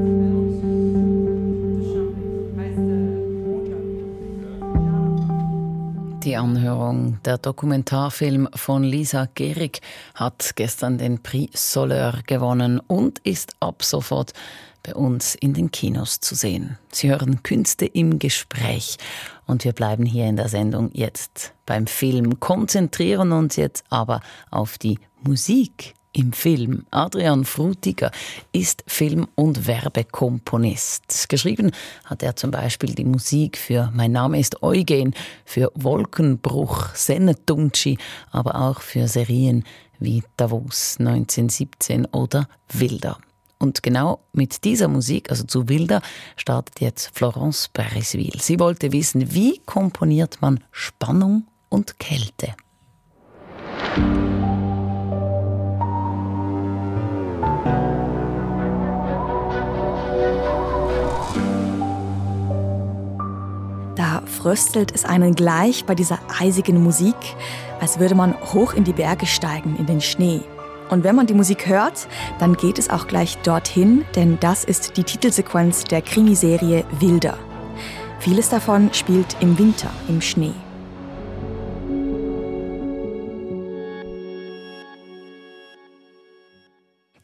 Die 6.26 6.36
Anhörung. 6.36 7.20
Der 7.24 7.38
Dokumentarfilm 7.38 8.48
von 8.52 8.82
Lisa 8.82 9.28
Gehrig 9.36 9.80
hat 10.16 10.56
gestern 10.56 10.98
den 10.98 11.22
Prix 11.22 11.72
Soleure 11.72 12.24
gewonnen 12.26 12.80
und 12.80 13.20
ist 13.20 13.52
ab 13.60 13.84
sofort 13.84 14.32
bei 14.82 14.96
uns 14.96 15.36
in 15.36 15.54
den 15.54 15.70
Kinos 15.70 16.18
zu 16.18 16.34
sehen. 16.34 16.78
Sie 16.90 17.10
hören 17.10 17.44
Künste 17.44 17.86
im 17.86 18.18
Gespräch 18.18 18.96
und 19.46 19.62
wir 19.62 19.72
bleiben 19.72 20.04
hier 20.04 20.26
in 20.26 20.34
der 20.34 20.48
Sendung 20.48 20.90
jetzt 20.94 21.54
beim 21.64 21.86
Film, 21.86 22.40
konzentrieren 22.40 23.30
uns 23.30 23.54
jetzt 23.54 23.84
aber 23.88 24.20
auf 24.50 24.78
die 24.78 24.98
Musik 25.22 25.94
im 26.16 26.32
Film. 26.32 26.86
Adrian 26.90 27.44
Frutiger 27.44 28.10
ist 28.50 28.82
Film- 28.86 29.28
und 29.34 29.66
Werbekomponist. 29.66 31.28
Geschrieben 31.28 31.72
hat 32.04 32.22
er 32.22 32.36
zum 32.36 32.50
Beispiel 32.50 32.94
die 32.94 33.04
Musik 33.04 33.58
für 33.58 33.90
Mein 33.94 34.12
Name 34.12 34.40
ist 34.40 34.62
Eugen, 34.62 35.14
für 35.44 35.70
Wolkenbruch, 35.74 36.94
Sennetunci, 36.94 37.98
aber 38.30 38.56
auch 38.56 38.80
für 38.80 39.08
Serien 39.08 39.64
wie 39.98 40.22
Davos 40.36 40.96
1917 40.98 42.06
oder 42.06 42.48
Wilder. 42.72 43.18
Und 43.58 43.82
genau 43.82 44.20
mit 44.32 44.64
dieser 44.64 44.88
Musik, 44.88 45.30
also 45.30 45.44
zu 45.44 45.68
Wilder, 45.68 46.00
startet 46.36 46.80
jetzt 46.80 47.10
Florence 47.14 47.68
Parisville. 47.72 48.38
Sie 48.40 48.58
wollte 48.58 48.92
wissen, 48.92 49.34
wie 49.34 49.60
komponiert 49.64 50.38
man 50.40 50.60
Spannung 50.70 51.46
und 51.68 51.98
Kälte. 51.98 52.54
Da 64.46 64.50
fröstelt 64.52 64.94
es 64.94 65.04
einen 65.04 65.34
gleich 65.34 65.86
bei 65.86 65.96
dieser 65.96 66.20
eisigen 66.38 66.80
Musik, 66.80 67.16
als 67.80 67.98
würde 67.98 68.14
man 68.14 68.32
hoch 68.52 68.74
in 68.74 68.84
die 68.84 68.92
Berge 68.92 69.26
steigen, 69.26 69.74
in 69.76 69.86
den 69.86 70.00
Schnee. 70.00 70.40
Und 70.88 71.02
wenn 71.02 71.16
man 71.16 71.26
die 71.26 71.34
Musik 71.34 71.66
hört, 71.66 72.06
dann 72.38 72.54
geht 72.54 72.78
es 72.78 72.88
auch 72.88 73.08
gleich 73.08 73.38
dorthin, 73.38 74.04
denn 74.14 74.38
das 74.38 74.62
ist 74.62 74.96
die 74.96 75.02
Titelsequenz 75.02 75.82
der 75.82 76.00
Krimiserie 76.00 76.84
Wilder. 77.00 77.36
Vieles 78.20 78.48
davon 78.48 78.94
spielt 78.94 79.36
im 79.40 79.58
Winter, 79.58 79.90
im 80.06 80.20
Schnee. 80.20 80.54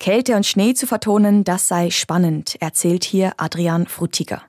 Kälte 0.00 0.34
und 0.34 0.44
Schnee 0.44 0.74
zu 0.74 0.88
vertonen, 0.88 1.44
das 1.44 1.68
sei 1.68 1.90
spannend, 1.90 2.56
erzählt 2.60 3.04
hier 3.04 3.34
Adrian 3.36 3.86
Frutiger. 3.86 4.42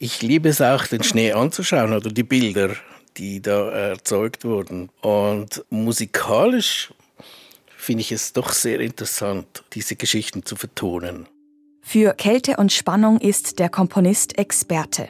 Ich 0.00 0.22
liebe 0.22 0.48
es 0.48 0.60
auch, 0.60 0.86
den 0.86 1.02
Schnee 1.02 1.32
anzuschauen 1.32 1.92
oder 1.92 2.08
die 2.10 2.22
Bilder, 2.22 2.76
die 3.16 3.42
da 3.42 3.68
erzeugt 3.70 4.44
wurden. 4.44 4.90
Und 5.00 5.64
musikalisch 5.70 6.92
finde 7.76 8.02
ich 8.02 8.12
es 8.12 8.32
doch 8.32 8.52
sehr 8.52 8.78
interessant, 8.78 9.64
diese 9.72 9.96
Geschichten 9.96 10.44
zu 10.44 10.54
vertonen. 10.54 11.26
Für 11.82 12.12
Kälte 12.12 12.58
und 12.58 12.72
Spannung 12.72 13.18
ist 13.18 13.58
der 13.58 13.70
Komponist 13.70 14.38
Experte. 14.38 15.08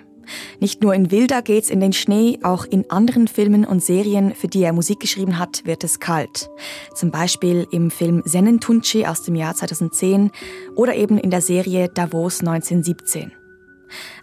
Nicht 0.59 0.83
nur 0.83 0.95
in 0.95 1.11
Wilder 1.11 1.42
geht's 1.42 1.68
in 1.68 1.80
den 1.80 1.92
Schnee, 1.92 2.38
auch 2.42 2.64
in 2.64 2.90
anderen 2.90 3.28
Filmen 3.28 3.66
und 3.66 3.83
Serien, 3.83 4.35
für 4.35 4.49
die 4.49 4.62
er 4.62 4.73
Musik 4.73 5.00
geschrieben 5.00 5.38
hat, 5.38 5.66
wird 5.66 5.85
es 5.85 6.00
kalt. 6.00 6.49
Zum 6.95 7.11
Beispiel 7.11 7.66
im 7.73 7.90
Film 7.90 8.23
Sennentunci 8.25 9.04
aus 9.04 9.23
dem 9.23 9.35
Jahr 9.35 9.54
2010 9.54 10.30
oder 10.76 10.95
eben 10.95 11.18
in 11.18 11.30
der 11.30 11.42
Serie 11.42 11.88
Davos 11.88 12.40
1917. 12.40 13.38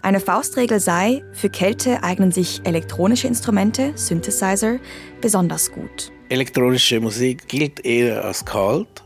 Eine 0.01 0.19
Faustregel 0.19 0.79
sei, 0.79 1.23
für 1.33 1.49
Kälte 1.49 2.03
eignen 2.03 2.31
sich 2.31 2.61
elektronische 2.63 3.27
Instrumente, 3.27 3.93
Synthesizer, 3.95 4.79
besonders 5.21 5.71
gut. 5.71 6.11
Elektronische 6.29 6.99
Musik 6.99 7.47
gilt 7.47 7.85
eher 7.85 8.23
als 8.23 8.45
kalt 8.45 9.03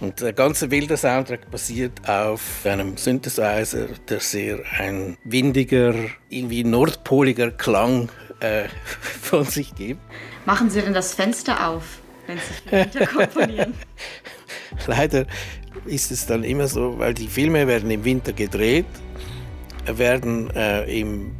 und 0.00 0.20
der 0.20 0.32
ganze 0.32 0.70
wilde 0.70 0.96
Soundtrack 0.96 1.50
basiert 1.50 2.06
auf 2.06 2.64
einem 2.64 2.96
Synthesizer, 2.96 3.88
der 4.08 4.20
sehr 4.20 4.60
ein 4.78 5.16
windiger, 5.24 5.94
irgendwie 6.28 6.64
nordpoliger 6.64 7.50
Klang 7.50 8.10
äh, 8.40 8.64
von 9.22 9.44
sich 9.44 9.74
gibt. 9.74 10.00
Machen 10.44 10.70
Sie 10.70 10.82
denn 10.82 10.92
das 10.92 11.14
Fenster 11.14 11.68
auf, 11.68 12.00
wenn 12.26 12.38
Sie 12.38 12.70
Winter 12.70 13.06
komponieren? 13.06 13.74
Leider 14.86 15.26
ist 15.86 16.10
es 16.10 16.26
dann 16.26 16.44
immer 16.44 16.68
so, 16.68 16.98
weil 16.98 17.14
die 17.14 17.28
Filme 17.28 17.66
werden 17.66 17.90
im 17.90 18.04
Winter 18.04 18.32
gedreht 18.32 18.86
werden 19.86 20.50
äh, 20.54 21.00
im, 21.00 21.32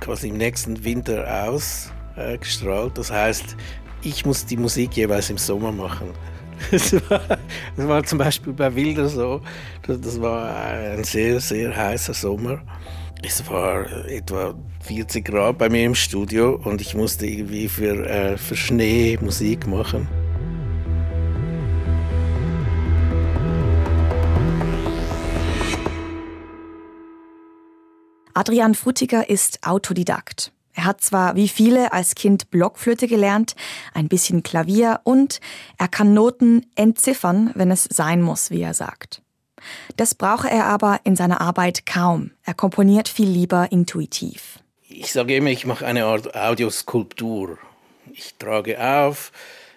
quasi 0.00 0.28
im 0.28 0.36
nächsten 0.36 0.84
Winter 0.84 1.26
ausgestrahlt. 1.48 2.92
Äh, 2.92 2.94
das 2.94 3.10
heißt, 3.10 3.56
ich 4.02 4.24
muss 4.24 4.46
die 4.46 4.56
Musik 4.56 4.96
jeweils 4.96 5.30
im 5.30 5.38
Sommer 5.38 5.72
machen. 5.72 6.08
Das 6.70 6.92
war, 7.08 7.38
das 7.74 7.88
war 7.88 8.04
zum 8.04 8.18
Beispiel 8.18 8.52
bei 8.52 8.74
Wilder 8.74 9.08
so. 9.08 9.40
Das 9.86 10.20
war 10.20 10.54
ein 10.54 11.04
sehr, 11.04 11.40
sehr 11.40 11.74
heißer 11.74 12.12
Sommer. 12.12 12.60
Es 13.22 13.48
war 13.50 13.86
etwa 14.06 14.54
40 14.82 15.24
Grad 15.24 15.56
bei 15.56 15.70
mir 15.70 15.84
im 15.84 15.94
Studio 15.94 16.60
und 16.62 16.82
ich 16.82 16.94
musste 16.94 17.26
irgendwie 17.26 17.66
für, 17.66 18.06
äh, 18.06 18.36
für 18.36 18.56
Schnee 18.56 19.18
Musik 19.22 19.66
machen. 19.66 20.06
Adrian 28.40 28.74
Frutiger 28.74 29.28
ist 29.28 29.66
Autodidakt. 29.66 30.50
Er 30.72 30.86
hat 30.86 31.02
zwar 31.02 31.36
wie 31.36 31.46
viele 31.46 31.92
als 31.92 32.14
Kind 32.14 32.50
Blockflöte 32.50 33.06
gelernt, 33.06 33.54
ein 33.92 34.08
bisschen 34.08 34.42
Klavier 34.42 35.00
und 35.04 35.42
er 35.76 35.88
kann 35.88 36.14
Noten 36.14 36.64
entziffern, 36.74 37.50
wenn 37.54 37.70
es 37.70 37.84
sein 37.84 38.22
muss, 38.22 38.50
wie 38.50 38.62
er 38.62 38.72
sagt. 38.72 39.20
Das 39.98 40.14
brauche 40.14 40.48
er 40.48 40.64
aber 40.64 41.00
in 41.04 41.16
seiner 41.16 41.42
Arbeit 41.42 41.84
kaum. 41.84 42.30
Er 42.42 42.54
komponiert 42.54 43.10
viel 43.10 43.28
lieber 43.28 43.70
intuitiv. 43.72 44.60
Ich 44.88 45.12
sage 45.12 45.36
immer, 45.36 45.50
ich 45.50 45.66
mache 45.66 45.84
eine 45.84 46.06
Art 46.06 46.34
Audioskulptur. 46.34 47.58
Ich 48.10 48.36
trage 48.36 48.82
auf, 48.82 49.32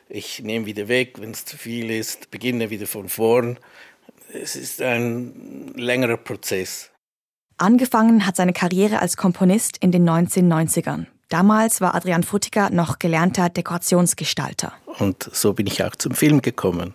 ich 0.07 0.41
nehme 0.41 0.67
wieder 0.67 0.87
weg, 0.87 1.19
wenn 1.19 1.31
es 1.31 1.43
zu 1.43 1.57
viel 1.57 1.91
ist, 1.91 2.31
beginne 2.31 2.69
wieder 2.69 2.87
von 2.87 3.09
vorn. 3.09 3.57
Es 4.31 4.55
ist 4.55 4.81
ein 4.81 5.73
längerer 5.75 6.15
Prozess. 6.15 6.92
Angefangen 7.57 8.25
hat 8.25 8.35
seine 8.35 8.53
Karriere 8.53 8.99
als 8.99 9.17
Komponist 9.17 9.77
in 9.77 9.91
den 9.91 10.09
1990ern. 10.09 11.05
Damals 11.29 11.81
war 11.81 11.95
Adrian 11.95 12.23
Frutiger 12.23 12.69
noch 12.69 12.99
gelernter 12.99 13.49
Dekorationsgestalter. 13.49 14.73
Und 14.99 15.29
so 15.31 15.53
bin 15.53 15.67
ich 15.67 15.83
auch 15.83 15.95
zum 15.95 16.13
Film 16.13 16.41
gekommen. 16.41 16.93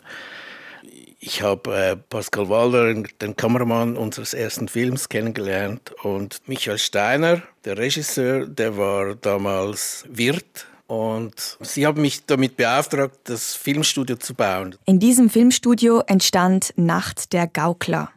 Ich 1.21 1.43
habe 1.43 1.75
äh, 1.77 1.97
Pascal 1.97 2.49
Walder, 2.49 2.95
den 2.95 3.35
Kameramann 3.35 3.97
unseres 3.97 4.35
ersten 4.35 4.69
Films, 4.69 5.09
kennengelernt 5.09 5.93
und 6.05 6.41
Michael 6.47 6.79
Steiner, 6.79 7.43
der 7.65 7.77
Regisseur, 7.77 8.47
der 8.47 8.77
war 8.77 9.17
damals 9.17 10.05
Wirt 10.09 10.69
und 10.87 11.59
sie 11.61 11.87
haben 11.87 12.00
mich 12.00 12.25
damit 12.25 12.57
beauftragt, 12.57 13.19
das 13.25 13.55
Filmstudio 13.55 14.17
zu 14.17 14.35
bauen. 14.35 14.77
In 14.85 15.00
diesem 15.00 15.29
Filmstudio 15.29 16.03
entstand 16.07 16.73
Nacht 16.77 17.33
der 17.33 17.49
Gaukler. 17.49 18.11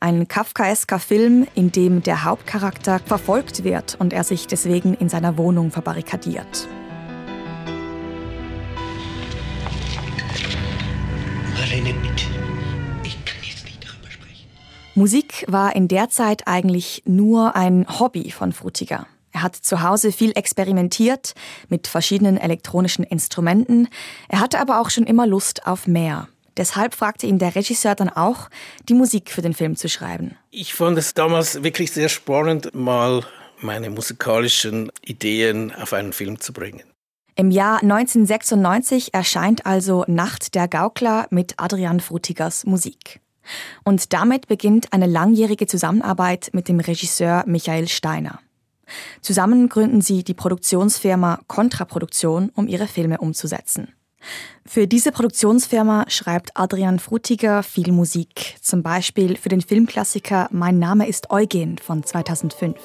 Ein 0.00 0.28
kafkaesker 0.28 0.98
Film, 0.98 1.46
in 1.54 1.72
dem 1.72 2.02
der 2.02 2.24
Hauptcharakter 2.24 2.98
verfolgt 2.98 3.64
wird 3.64 3.96
und 3.98 4.12
er 4.12 4.24
sich 4.24 4.46
deswegen 4.46 4.94
in 4.94 5.08
seiner 5.08 5.38
Wohnung 5.38 5.70
verbarrikadiert. 5.70 6.68
Marlene, 11.54 11.94
bitte. 11.94 12.32
Musik 14.94 15.46
war 15.48 15.74
in 15.74 15.88
der 15.88 16.10
Zeit 16.10 16.46
eigentlich 16.46 17.02
nur 17.06 17.56
ein 17.56 17.86
Hobby 17.98 18.30
von 18.30 18.52
Frutiger. 18.52 19.06
Er 19.32 19.42
hat 19.42 19.56
zu 19.56 19.80
Hause 19.82 20.12
viel 20.12 20.32
experimentiert 20.34 21.34
mit 21.70 21.86
verschiedenen 21.86 22.36
elektronischen 22.36 23.02
Instrumenten. 23.02 23.88
Er 24.28 24.40
hatte 24.40 24.60
aber 24.60 24.80
auch 24.80 24.90
schon 24.90 25.04
immer 25.04 25.26
Lust 25.26 25.66
auf 25.66 25.86
mehr. 25.86 26.28
Deshalb 26.56 26.94
fragte 26.94 27.26
ihn 27.26 27.38
der 27.38 27.54
Regisseur 27.54 27.94
dann 27.94 28.10
auch, 28.10 28.48
die 28.88 28.94
Musik 28.94 29.30
für 29.30 29.42
den 29.42 29.54
Film 29.54 29.76
zu 29.76 29.88
schreiben. 29.88 30.36
Ich 30.50 30.74
fand 30.74 30.98
es 30.98 31.14
damals 31.14 31.62
wirklich 31.62 31.92
sehr 31.92 32.08
spannend, 32.08 32.74
mal 32.74 33.24
meine 33.60 33.90
musikalischen 33.90 34.90
Ideen 35.02 35.72
auf 35.74 35.92
einen 35.92 36.12
Film 36.12 36.40
zu 36.40 36.52
bringen. 36.52 36.82
Im 37.34 37.50
Jahr 37.50 37.82
1996 37.82 39.14
erscheint 39.14 39.64
also 39.64 40.04
Nacht 40.06 40.54
der 40.54 40.68
Gaukler 40.68 41.26
mit 41.30 41.54
Adrian 41.56 42.00
Frutigers 42.00 42.66
Musik. 42.66 43.20
Und 43.84 44.12
damit 44.12 44.48
beginnt 44.48 44.92
eine 44.92 45.06
langjährige 45.06 45.66
Zusammenarbeit 45.66 46.50
mit 46.52 46.68
dem 46.68 46.78
Regisseur 46.78 47.44
Michael 47.46 47.88
Steiner. 47.88 48.40
Zusammen 49.22 49.68
gründen 49.68 50.02
sie 50.02 50.22
die 50.24 50.34
Produktionsfirma 50.34 51.40
Kontraproduktion, 51.46 52.50
um 52.54 52.68
ihre 52.68 52.86
Filme 52.86 53.18
umzusetzen. 53.18 53.94
Für 54.64 54.86
diese 54.86 55.12
Produktionsfirma 55.12 56.06
schreibt 56.08 56.56
Adrian 56.56 56.98
Frutiger 56.98 57.62
viel 57.62 57.92
Musik, 57.92 58.56
zum 58.60 58.82
Beispiel 58.82 59.36
für 59.36 59.48
den 59.48 59.60
Filmklassiker 59.60 60.48
Mein 60.50 60.78
Name 60.78 61.08
ist 61.08 61.30
Eugen 61.30 61.78
von 61.78 62.04
2005. 62.04 62.76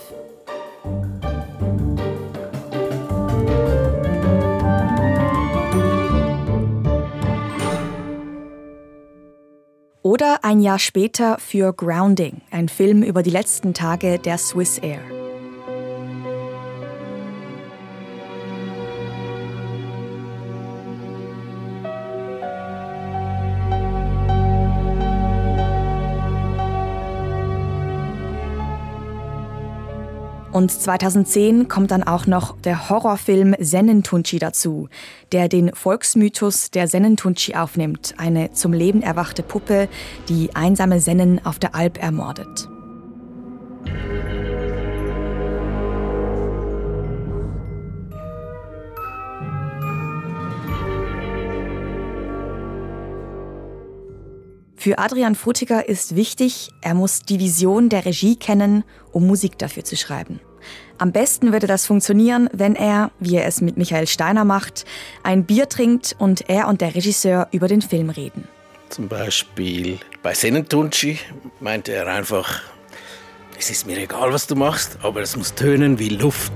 Oder 10.07 10.45
ein 10.45 10.61
Jahr 10.61 10.79
später 10.79 11.37
für 11.37 11.73
Grounding, 11.73 12.41
ein 12.49 12.69
Film 12.69 13.03
über 13.03 13.23
die 13.23 13.29
letzten 13.29 13.73
Tage 13.73 14.19
der 14.19 14.37
Swiss 14.37 14.77
Air. 14.77 15.16
Und 30.57 30.71
2010 30.71 31.67
kommt 31.67 31.91
dann 31.91 32.01
auch 32.01 32.25
noch 32.25 32.59
der 32.59 32.89
Horrorfilm 32.89 33.53
Sennentunchi 33.59 34.39
dazu, 34.39 34.89
der 35.31 35.49
den 35.49 35.71
Volksmythos 35.75 36.71
der 36.71 36.87
Sennentunchi 36.87 37.53
aufnimmt, 37.53 38.15
eine 38.17 38.51
zum 38.53 38.73
Leben 38.73 39.03
erwachte 39.03 39.43
Puppe, 39.43 39.87
die 40.29 40.55
einsame 40.55 40.99
Sennen 40.99 41.45
auf 41.45 41.59
der 41.59 41.75
Alp 41.75 42.01
ermordet. 42.01 42.67
Für 54.75 54.97
Adrian 54.97 55.35
Frutiger 55.35 55.87
ist 55.87 56.15
wichtig, 56.15 56.71
er 56.81 56.95
muss 56.95 57.21
die 57.21 57.39
Vision 57.39 57.89
der 57.89 58.05
Regie 58.05 58.37
kennen, 58.37 58.83
um 59.11 59.27
Musik 59.27 59.59
dafür 59.59 59.83
zu 59.83 59.95
schreiben. 59.95 60.39
Am 60.97 61.11
besten 61.11 61.51
würde 61.51 61.67
das 61.67 61.85
funktionieren, 61.85 62.49
wenn 62.53 62.75
er, 62.75 63.11
wie 63.19 63.35
er 63.35 63.45
es 63.45 63.61
mit 63.61 63.77
Michael 63.77 64.07
Steiner 64.07 64.45
macht, 64.45 64.85
ein 65.23 65.43
Bier 65.43 65.69
trinkt 65.69 66.15
und 66.17 66.49
er 66.49 66.67
und 66.67 66.81
der 66.81 66.95
Regisseur 66.95 67.47
über 67.51 67.67
den 67.67 67.81
Film 67.81 68.09
reden. 68.09 68.47
Zum 68.89 69.07
Beispiel 69.07 69.99
bei 70.23 70.33
Sennentunci 70.33 71.19
meinte 71.59 71.91
er 71.91 72.07
einfach, 72.07 72.61
es 73.59 73.69
ist 73.69 73.85
mir 73.85 73.97
egal, 73.97 74.33
was 74.33 74.47
du 74.47 74.55
machst, 74.55 74.97
aber 75.03 75.21
es 75.21 75.35
muss 75.35 75.53
tönen 75.53 75.99
wie 75.99 76.09
Luft. 76.09 76.53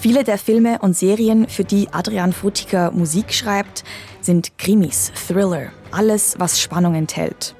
Viele 0.00 0.22
der 0.22 0.38
Filme 0.38 0.78
und 0.78 0.96
Serien, 0.96 1.48
für 1.48 1.64
die 1.64 1.88
Adrian 1.90 2.32
Frutiger 2.32 2.92
Musik 2.92 3.34
schreibt, 3.34 3.82
sind 4.20 4.56
Krimis, 4.56 5.12
Thriller, 5.26 5.72
alles, 5.92 6.34
was 6.38 6.60
Spannung 6.60 6.94
enthält. 6.94 7.54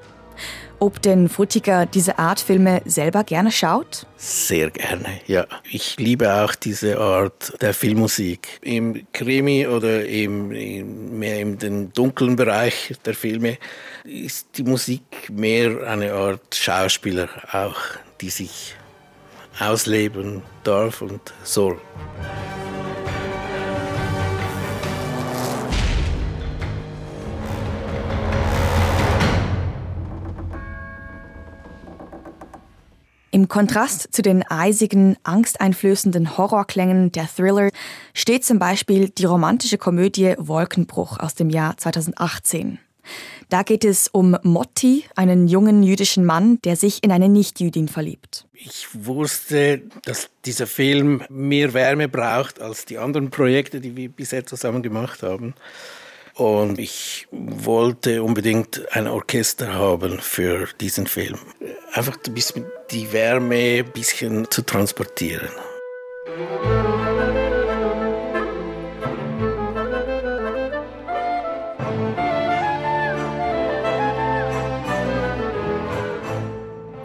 Ob 0.80 1.02
denn 1.02 1.28
Frutiger 1.28 1.86
diese 1.86 2.20
Art 2.20 2.38
Filme 2.38 2.82
selber 2.84 3.24
gerne 3.24 3.50
schaut? 3.50 4.06
Sehr 4.16 4.70
gerne, 4.70 5.20
ja. 5.26 5.44
Ich 5.68 5.96
liebe 5.98 6.32
auch 6.32 6.54
diese 6.54 6.98
Art 7.00 7.52
der 7.60 7.74
Filmmusik. 7.74 8.60
Im 8.62 9.04
Krimi 9.12 9.66
oder 9.66 10.06
im, 10.06 10.52
im, 10.52 11.18
mehr 11.18 11.40
in 11.40 11.58
den 11.58 11.92
dunklen 11.92 12.36
Bereich 12.36 12.94
der 13.04 13.14
Filme 13.14 13.58
ist 14.04 14.46
die 14.56 14.62
Musik 14.62 15.02
mehr 15.32 15.84
eine 15.84 16.12
Art 16.12 16.54
Schauspieler 16.54 17.28
auch, 17.50 17.76
die 18.20 18.30
sich 18.30 18.76
ausleben 19.58 20.42
darf 20.62 21.02
und 21.02 21.20
soll. 21.42 21.80
Im 33.38 33.46
Kontrast 33.46 34.08
zu 34.10 34.20
den 34.20 34.42
eisigen, 34.50 35.16
angsteinflößenden 35.22 36.36
Horrorklängen 36.36 37.12
der 37.12 37.28
Thriller 37.28 37.70
steht 38.12 38.44
zum 38.44 38.58
Beispiel 38.58 39.10
die 39.10 39.26
romantische 39.26 39.78
Komödie 39.78 40.34
Wolkenbruch 40.38 41.20
aus 41.20 41.36
dem 41.36 41.48
Jahr 41.48 41.76
2018. 41.76 42.80
Da 43.48 43.62
geht 43.62 43.84
es 43.84 44.08
um 44.08 44.36
Motti, 44.42 45.04
einen 45.14 45.46
jungen 45.46 45.84
jüdischen 45.84 46.24
Mann, 46.24 46.60
der 46.62 46.74
sich 46.74 47.04
in 47.04 47.12
eine 47.12 47.28
Nichtjüdin 47.28 47.86
verliebt. 47.86 48.44
Ich 48.54 48.88
wusste, 48.92 49.82
dass 50.04 50.30
dieser 50.44 50.66
Film 50.66 51.22
mehr 51.28 51.74
Wärme 51.74 52.08
braucht 52.08 52.60
als 52.60 52.86
die 52.86 52.98
anderen 52.98 53.30
Projekte, 53.30 53.80
die 53.80 53.94
wir 53.94 54.08
bisher 54.08 54.46
zusammen 54.46 54.82
gemacht 54.82 55.22
haben. 55.22 55.54
Und 56.38 56.78
ich 56.78 57.26
wollte 57.32 58.22
unbedingt 58.22 58.80
ein 58.92 59.08
Orchester 59.08 59.74
haben 59.74 60.20
für 60.20 60.68
diesen 60.80 61.08
Film. 61.08 61.36
Einfach 61.92 62.16
die 62.92 63.12
Wärme 63.12 63.84
ein 63.84 63.92
bisschen 63.92 64.48
zu 64.48 64.62
transportieren. 64.62 65.50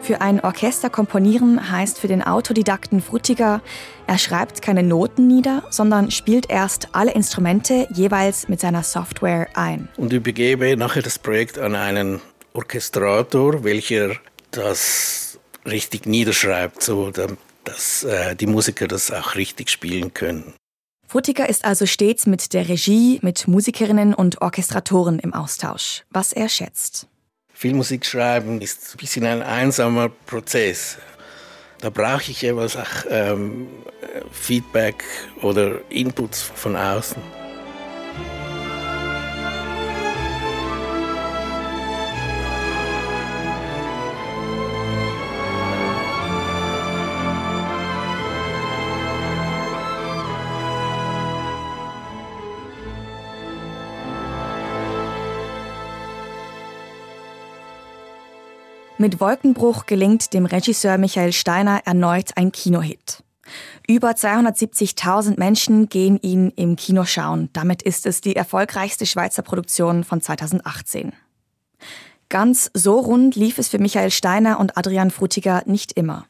Für 0.03 0.19
ein 0.19 0.41
Orchester 0.41 0.89
komponieren 0.89 1.71
heißt 1.71 1.97
für 1.97 2.09
den 2.09 2.21
Autodidakten 2.21 3.01
Frutiger, 3.01 3.61
er 4.05 4.17
schreibt 4.17 4.61
keine 4.61 4.83
Noten 4.83 5.27
nieder, 5.27 5.63
sondern 5.69 6.11
spielt 6.11 6.49
erst 6.49 6.89
alle 6.91 7.13
Instrumente 7.13 7.87
jeweils 7.93 8.49
mit 8.49 8.59
seiner 8.59 8.83
Software 8.83 9.47
ein. 9.53 9.87
Und 9.95 10.11
übergebe 10.11 10.75
nachher 10.75 11.03
das 11.03 11.17
Projekt 11.19 11.57
an 11.57 11.75
einen 11.75 12.19
Orchestrator, 12.51 13.63
welcher 13.63 14.17
das 14.51 15.39
richtig 15.65 16.05
niederschreibt, 16.05 16.83
so 16.83 17.09
dass 17.63 18.03
äh, 18.03 18.35
die 18.35 18.47
Musiker 18.47 18.89
das 18.89 19.09
auch 19.09 19.35
richtig 19.35 19.69
spielen 19.69 20.13
können. 20.13 20.53
Frutiger 21.07 21.47
ist 21.47 21.63
also 21.63 21.85
stets 21.85 22.25
mit 22.25 22.51
der 22.53 22.67
Regie, 22.67 23.19
mit 23.21 23.47
Musikerinnen 23.47 24.13
und 24.13 24.41
Orchestratoren 24.41 25.19
im 25.19 25.33
Austausch, 25.33 26.03
was 26.09 26.33
er 26.33 26.49
schätzt. 26.49 27.07
Filmmusik 27.63 28.05
schreiben 28.05 28.59
ist 28.59 28.93
ein 28.93 28.97
bisschen 28.97 29.25
ein 29.25 29.41
einsamer 29.41 30.09
Prozess. 30.09 30.97
Da 31.79 31.89
brauche 31.89 32.29
ich 32.29 32.43
etwas 32.43 32.75
auch, 32.75 33.05
ähm, 33.09 33.69
Feedback 34.33 35.01
oder 35.41 35.79
Inputs 35.89 36.41
von 36.41 36.75
außen. 36.75 37.42
Mit 59.03 59.19
Wolkenbruch 59.19 59.85
gelingt 59.85 60.33
dem 60.33 60.45
Regisseur 60.45 60.97
Michael 60.97 61.33
Steiner 61.33 61.81
erneut 61.83 62.37
ein 62.37 62.53
Kinohit. 62.53 63.21
Über 63.85 64.11
270.000 64.11 65.37
Menschen 65.37 65.89
gehen 65.89 66.17
ihn 66.21 66.51
im 66.55 66.77
Kino 66.77 67.03
schauen. 67.03 67.49
Damit 67.51 67.81
ist 67.81 68.05
es 68.05 68.21
die 68.21 68.37
erfolgreichste 68.37 69.05
Schweizer 69.05 69.41
Produktion 69.41 70.05
von 70.05 70.21
2018. 70.21 71.11
Ganz 72.29 72.71
so 72.73 72.97
rund 72.97 73.35
lief 73.35 73.57
es 73.57 73.67
für 73.67 73.77
Michael 73.77 74.09
Steiner 74.09 74.57
und 74.57 74.77
Adrian 74.77 75.11
Frutiger 75.11 75.63
nicht 75.65 75.91
immer. 75.91 76.25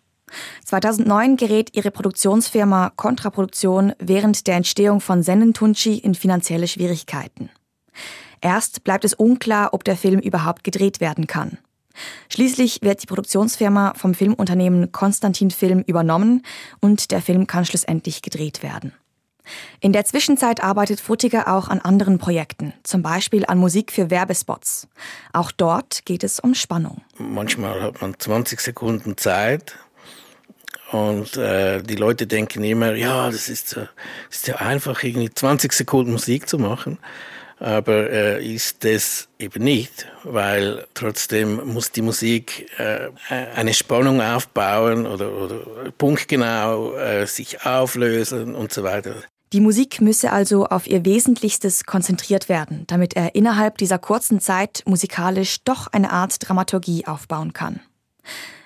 2009 0.66 1.38
gerät 1.38 1.76
ihre 1.76 1.92
Produktionsfirma 1.92 2.92
Kontraproduktion 2.96 3.94
während 4.00 4.48
der 4.48 4.56
Entstehung 4.56 5.00
von 5.00 5.22
Sennentunci 5.22 6.00
in 6.00 6.16
finanzielle 6.16 6.68
Schwierigkeiten. 6.68 7.52
Erst 8.42 8.84
bleibt 8.84 9.06
es 9.06 9.14
unklar, 9.14 9.76
ob 9.76 9.84
der 9.84 9.96
Film 9.96 10.20
überhaupt 10.20 10.64
gedreht 10.64 11.02
werden 11.02 11.28
kann. 11.28 11.60
Schließlich 12.30 12.80
wird 12.82 13.04
die 13.04 13.08
Produktionsfirma 13.08 13.94
vom 13.96 14.14
Filmunternehmen 14.14 14.92
Konstantin 14.92 15.52
Film 15.52 15.82
übernommen 15.82 16.44
und 16.80 17.12
der 17.12 17.22
Film 17.22 17.48
kann 17.48 17.66
schlussendlich 17.66 18.22
gedreht 18.22 18.64
werden. 18.64 18.94
In 19.82 19.92
der 19.92 20.06
Zwischenzeit 20.06 20.64
arbeitet 20.64 21.02
Frutiger 21.02 21.54
auch 21.54 21.68
an 21.68 21.80
anderen 21.80 22.18
Projekten, 22.18 22.74
zum 22.84 23.02
Beispiel 23.02 23.46
an 23.46 23.58
Musik 23.58 23.92
für 23.92 24.10
Werbespots. 24.10 24.88
Auch 25.34 25.52
dort 25.52 26.06
geht 26.06 26.24
es 26.24 26.40
um 26.40 26.56
Spannung. 26.56 27.02
Manchmal 27.18 27.82
hat 27.82 28.02
man 28.02 28.18
20 28.18 28.62
Sekunden 28.62 29.18
Zeit 29.18 29.78
und 30.92 31.36
äh, 31.36 31.82
die 31.82 31.96
Leute 31.96 32.26
denken 32.26 32.64
immer, 32.64 32.94
ja, 32.94 33.30
das 33.30 33.50
ist, 33.50 33.76
das 33.76 33.90
ist 34.30 34.48
ja 34.48 34.56
einfach, 34.58 35.04
irgendwie 35.04 35.30
20 35.30 35.74
Sekunden 35.74 36.14
Musik 36.14 36.48
zu 36.48 36.58
machen 36.58 36.98
aber 37.64 38.10
äh, 38.10 38.46
ist 38.46 38.84
das 38.84 39.30
eben 39.40 39.64
nicht, 39.64 40.06
weil 40.24 40.86
trotzdem 40.94 41.74
muss 41.74 41.92
die 41.92 42.02
Musik 42.02 42.70
äh, 42.78 43.10
eine 43.56 43.74
Spannung 43.74 44.22
aufbauen 44.22 45.08
oder, 45.08 45.32
oder 45.32 45.60
punktgenau 45.98 46.96
äh, 46.96 47.26
sich 47.26 47.66
auflösen 47.66 48.54
und 48.54 48.74
so 48.74 48.84
weiter. 48.84 49.16
Die 49.54 49.62
Musik 49.62 50.02
müsse 50.02 50.34
also 50.34 50.66
auf 50.66 50.88
ihr 50.88 51.06
Wesentlichstes 51.06 51.86
konzentriert 51.86 52.50
werden, 52.50 52.84
damit 52.88 53.16
er 53.16 53.34
innerhalb 53.34 53.78
dieser 53.78 54.00
kurzen 54.00 54.42
Zeit 54.42 54.84
musikalisch 54.86 55.64
doch 55.64 55.88
eine 55.88 56.12
Art 56.12 56.38
Dramaturgie 56.40 57.06
aufbauen 57.08 57.54
kann. 57.54 57.80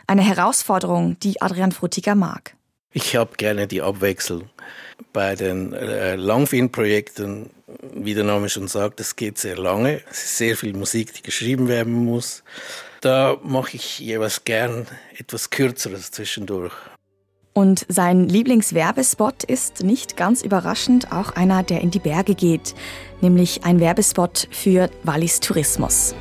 Eine 0.08 0.24
Herausforderung, 0.24 1.20
die 1.20 1.42
Adrian 1.42 1.72
Frutiger 1.72 2.16
mag. 2.16 2.57
Ich 2.98 3.16
habe 3.16 3.36
gerne 3.38 3.68
die 3.68 3.84
Abwechslung. 3.84 4.50
Bei 5.14 5.36
den 5.36 5.72
äh, 5.72 6.16
Langfilmprojekten, 6.16 7.52
wie 7.94 8.16
der 8.16 8.24
Name 8.24 8.50
schon 8.50 8.68
sagt, 8.68 9.00
es 9.00 9.16
geht 9.16 9.38
sehr 9.38 9.56
lange. 9.56 10.02
Es 10.10 10.24
ist 10.24 10.38
sehr 10.38 10.58
viel 10.58 10.76
Musik, 10.76 11.14
die 11.14 11.22
geschrieben 11.22 11.68
werden 11.68 11.94
muss. 11.94 12.44
Da 13.02 13.38
mache 13.44 13.76
ich 13.76 14.00
jeweils 14.00 14.46
gern 14.46 14.88
etwas 15.16 15.52
Kürzeres 15.52 16.10
zwischendurch. 16.10 16.74
Und 17.54 17.86
sein 17.88 18.28
Lieblingswerbespot 18.28 19.44
ist 19.44 19.84
nicht 19.84 20.18
ganz 20.18 20.42
überraschend 20.42 21.12
auch 21.12 21.36
einer, 21.36 21.62
der 21.62 21.82
in 21.82 21.92
die 21.92 22.00
Berge 22.00 22.34
geht, 22.34 22.74
nämlich 23.22 23.64
ein 23.64 23.80
Werbespot 23.80 24.48
für 24.50 24.90
Wallis 25.04 25.40
Tourismus. 25.40 26.16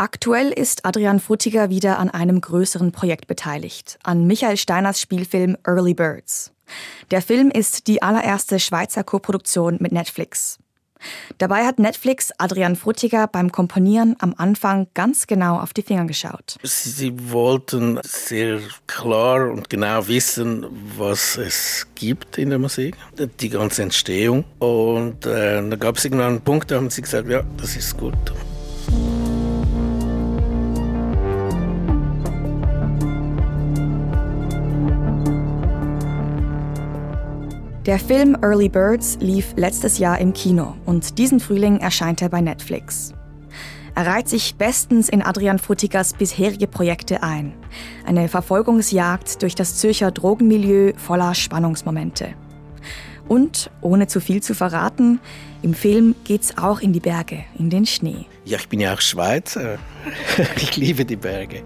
Aktuell 0.00 0.48
ist 0.50 0.86
Adrian 0.86 1.20
Frutiger 1.20 1.68
wieder 1.68 1.98
an 1.98 2.08
einem 2.08 2.40
größeren 2.40 2.90
Projekt 2.90 3.26
beteiligt, 3.26 3.98
an 4.02 4.26
Michael 4.26 4.56
Steiners 4.56 4.98
Spielfilm 4.98 5.58
Early 5.66 5.92
Birds. 5.92 6.52
Der 7.10 7.20
Film 7.20 7.50
ist 7.50 7.86
die 7.86 8.00
allererste 8.00 8.60
Schweizer 8.60 9.04
Koproduktion 9.04 9.76
mit 9.78 9.92
Netflix. 9.92 10.58
Dabei 11.36 11.66
hat 11.66 11.78
Netflix 11.78 12.32
Adrian 12.38 12.76
Frutiger 12.76 13.26
beim 13.26 13.52
Komponieren 13.52 14.16
am 14.20 14.34
Anfang 14.38 14.86
ganz 14.94 15.26
genau 15.26 15.58
auf 15.58 15.74
die 15.74 15.82
Finger 15.82 16.06
geschaut. 16.06 16.56
Sie 16.62 17.12
wollten 17.30 18.00
sehr 18.02 18.60
klar 18.86 19.50
und 19.50 19.68
genau 19.68 20.08
wissen, 20.08 20.64
was 20.96 21.36
es 21.36 21.86
gibt 21.94 22.38
in 22.38 22.48
der 22.48 22.58
Musik, 22.58 22.96
die 23.38 23.50
ganze 23.50 23.82
Entstehung. 23.82 24.46
Und 24.60 25.26
äh, 25.26 25.68
da 25.68 25.76
gab 25.76 25.98
es 25.98 26.06
irgendwann 26.06 26.28
einen 26.28 26.40
Punkt, 26.40 26.70
da 26.70 26.76
haben 26.76 26.88
sie 26.88 27.02
gesagt, 27.02 27.28
ja, 27.28 27.42
das 27.58 27.76
ist 27.76 27.98
gut. 27.98 28.14
Der 37.86 37.98
Film 37.98 38.36
Early 38.42 38.68
Birds 38.68 39.16
lief 39.20 39.54
letztes 39.56 39.96
Jahr 39.96 40.18
im 40.18 40.34
Kino 40.34 40.74
und 40.84 41.16
diesen 41.16 41.40
Frühling 41.40 41.78
erscheint 41.78 42.20
er 42.20 42.28
bei 42.28 42.42
Netflix. 42.42 43.14
Er 43.94 44.06
reiht 44.06 44.28
sich 44.28 44.56
bestens 44.56 45.08
in 45.08 45.22
Adrian 45.22 45.58
Fruttigers 45.58 46.12
bisherige 46.12 46.66
Projekte 46.66 47.22
ein. 47.22 47.54
Eine 48.04 48.28
Verfolgungsjagd 48.28 49.40
durch 49.40 49.54
das 49.54 49.76
Zürcher 49.76 50.10
Drogenmilieu 50.10 50.92
voller 50.98 51.34
Spannungsmomente. 51.34 52.34
Und, 53.26 53.70
ohne 53.80 54.08
zu 54.08 54.20
viel 54.20 54.42
zu 54.42 54.54
verraten, 54.54 55.18
im 55.62 55.72
Film 55.72 56.14
geht's 56.24 56.58
auch 56.58 56.80
in 56.80 56.92
die 56.92 57.00
Berge, 57.00 57.44
in 57.58 57.70
den 57.70 57.86
Schnee. 57.86 58.26
Ja, 58.44 58.58
ich 58.58 58.68
bin 58.68 58.80
ja 58.80 58.92
auch 58.92 59.00
Schweizer. 59.00 59.78
ich 60.56 60.76
liebe 60.76 61.06
die 61.06 61.16
Berge. 61.16 61.62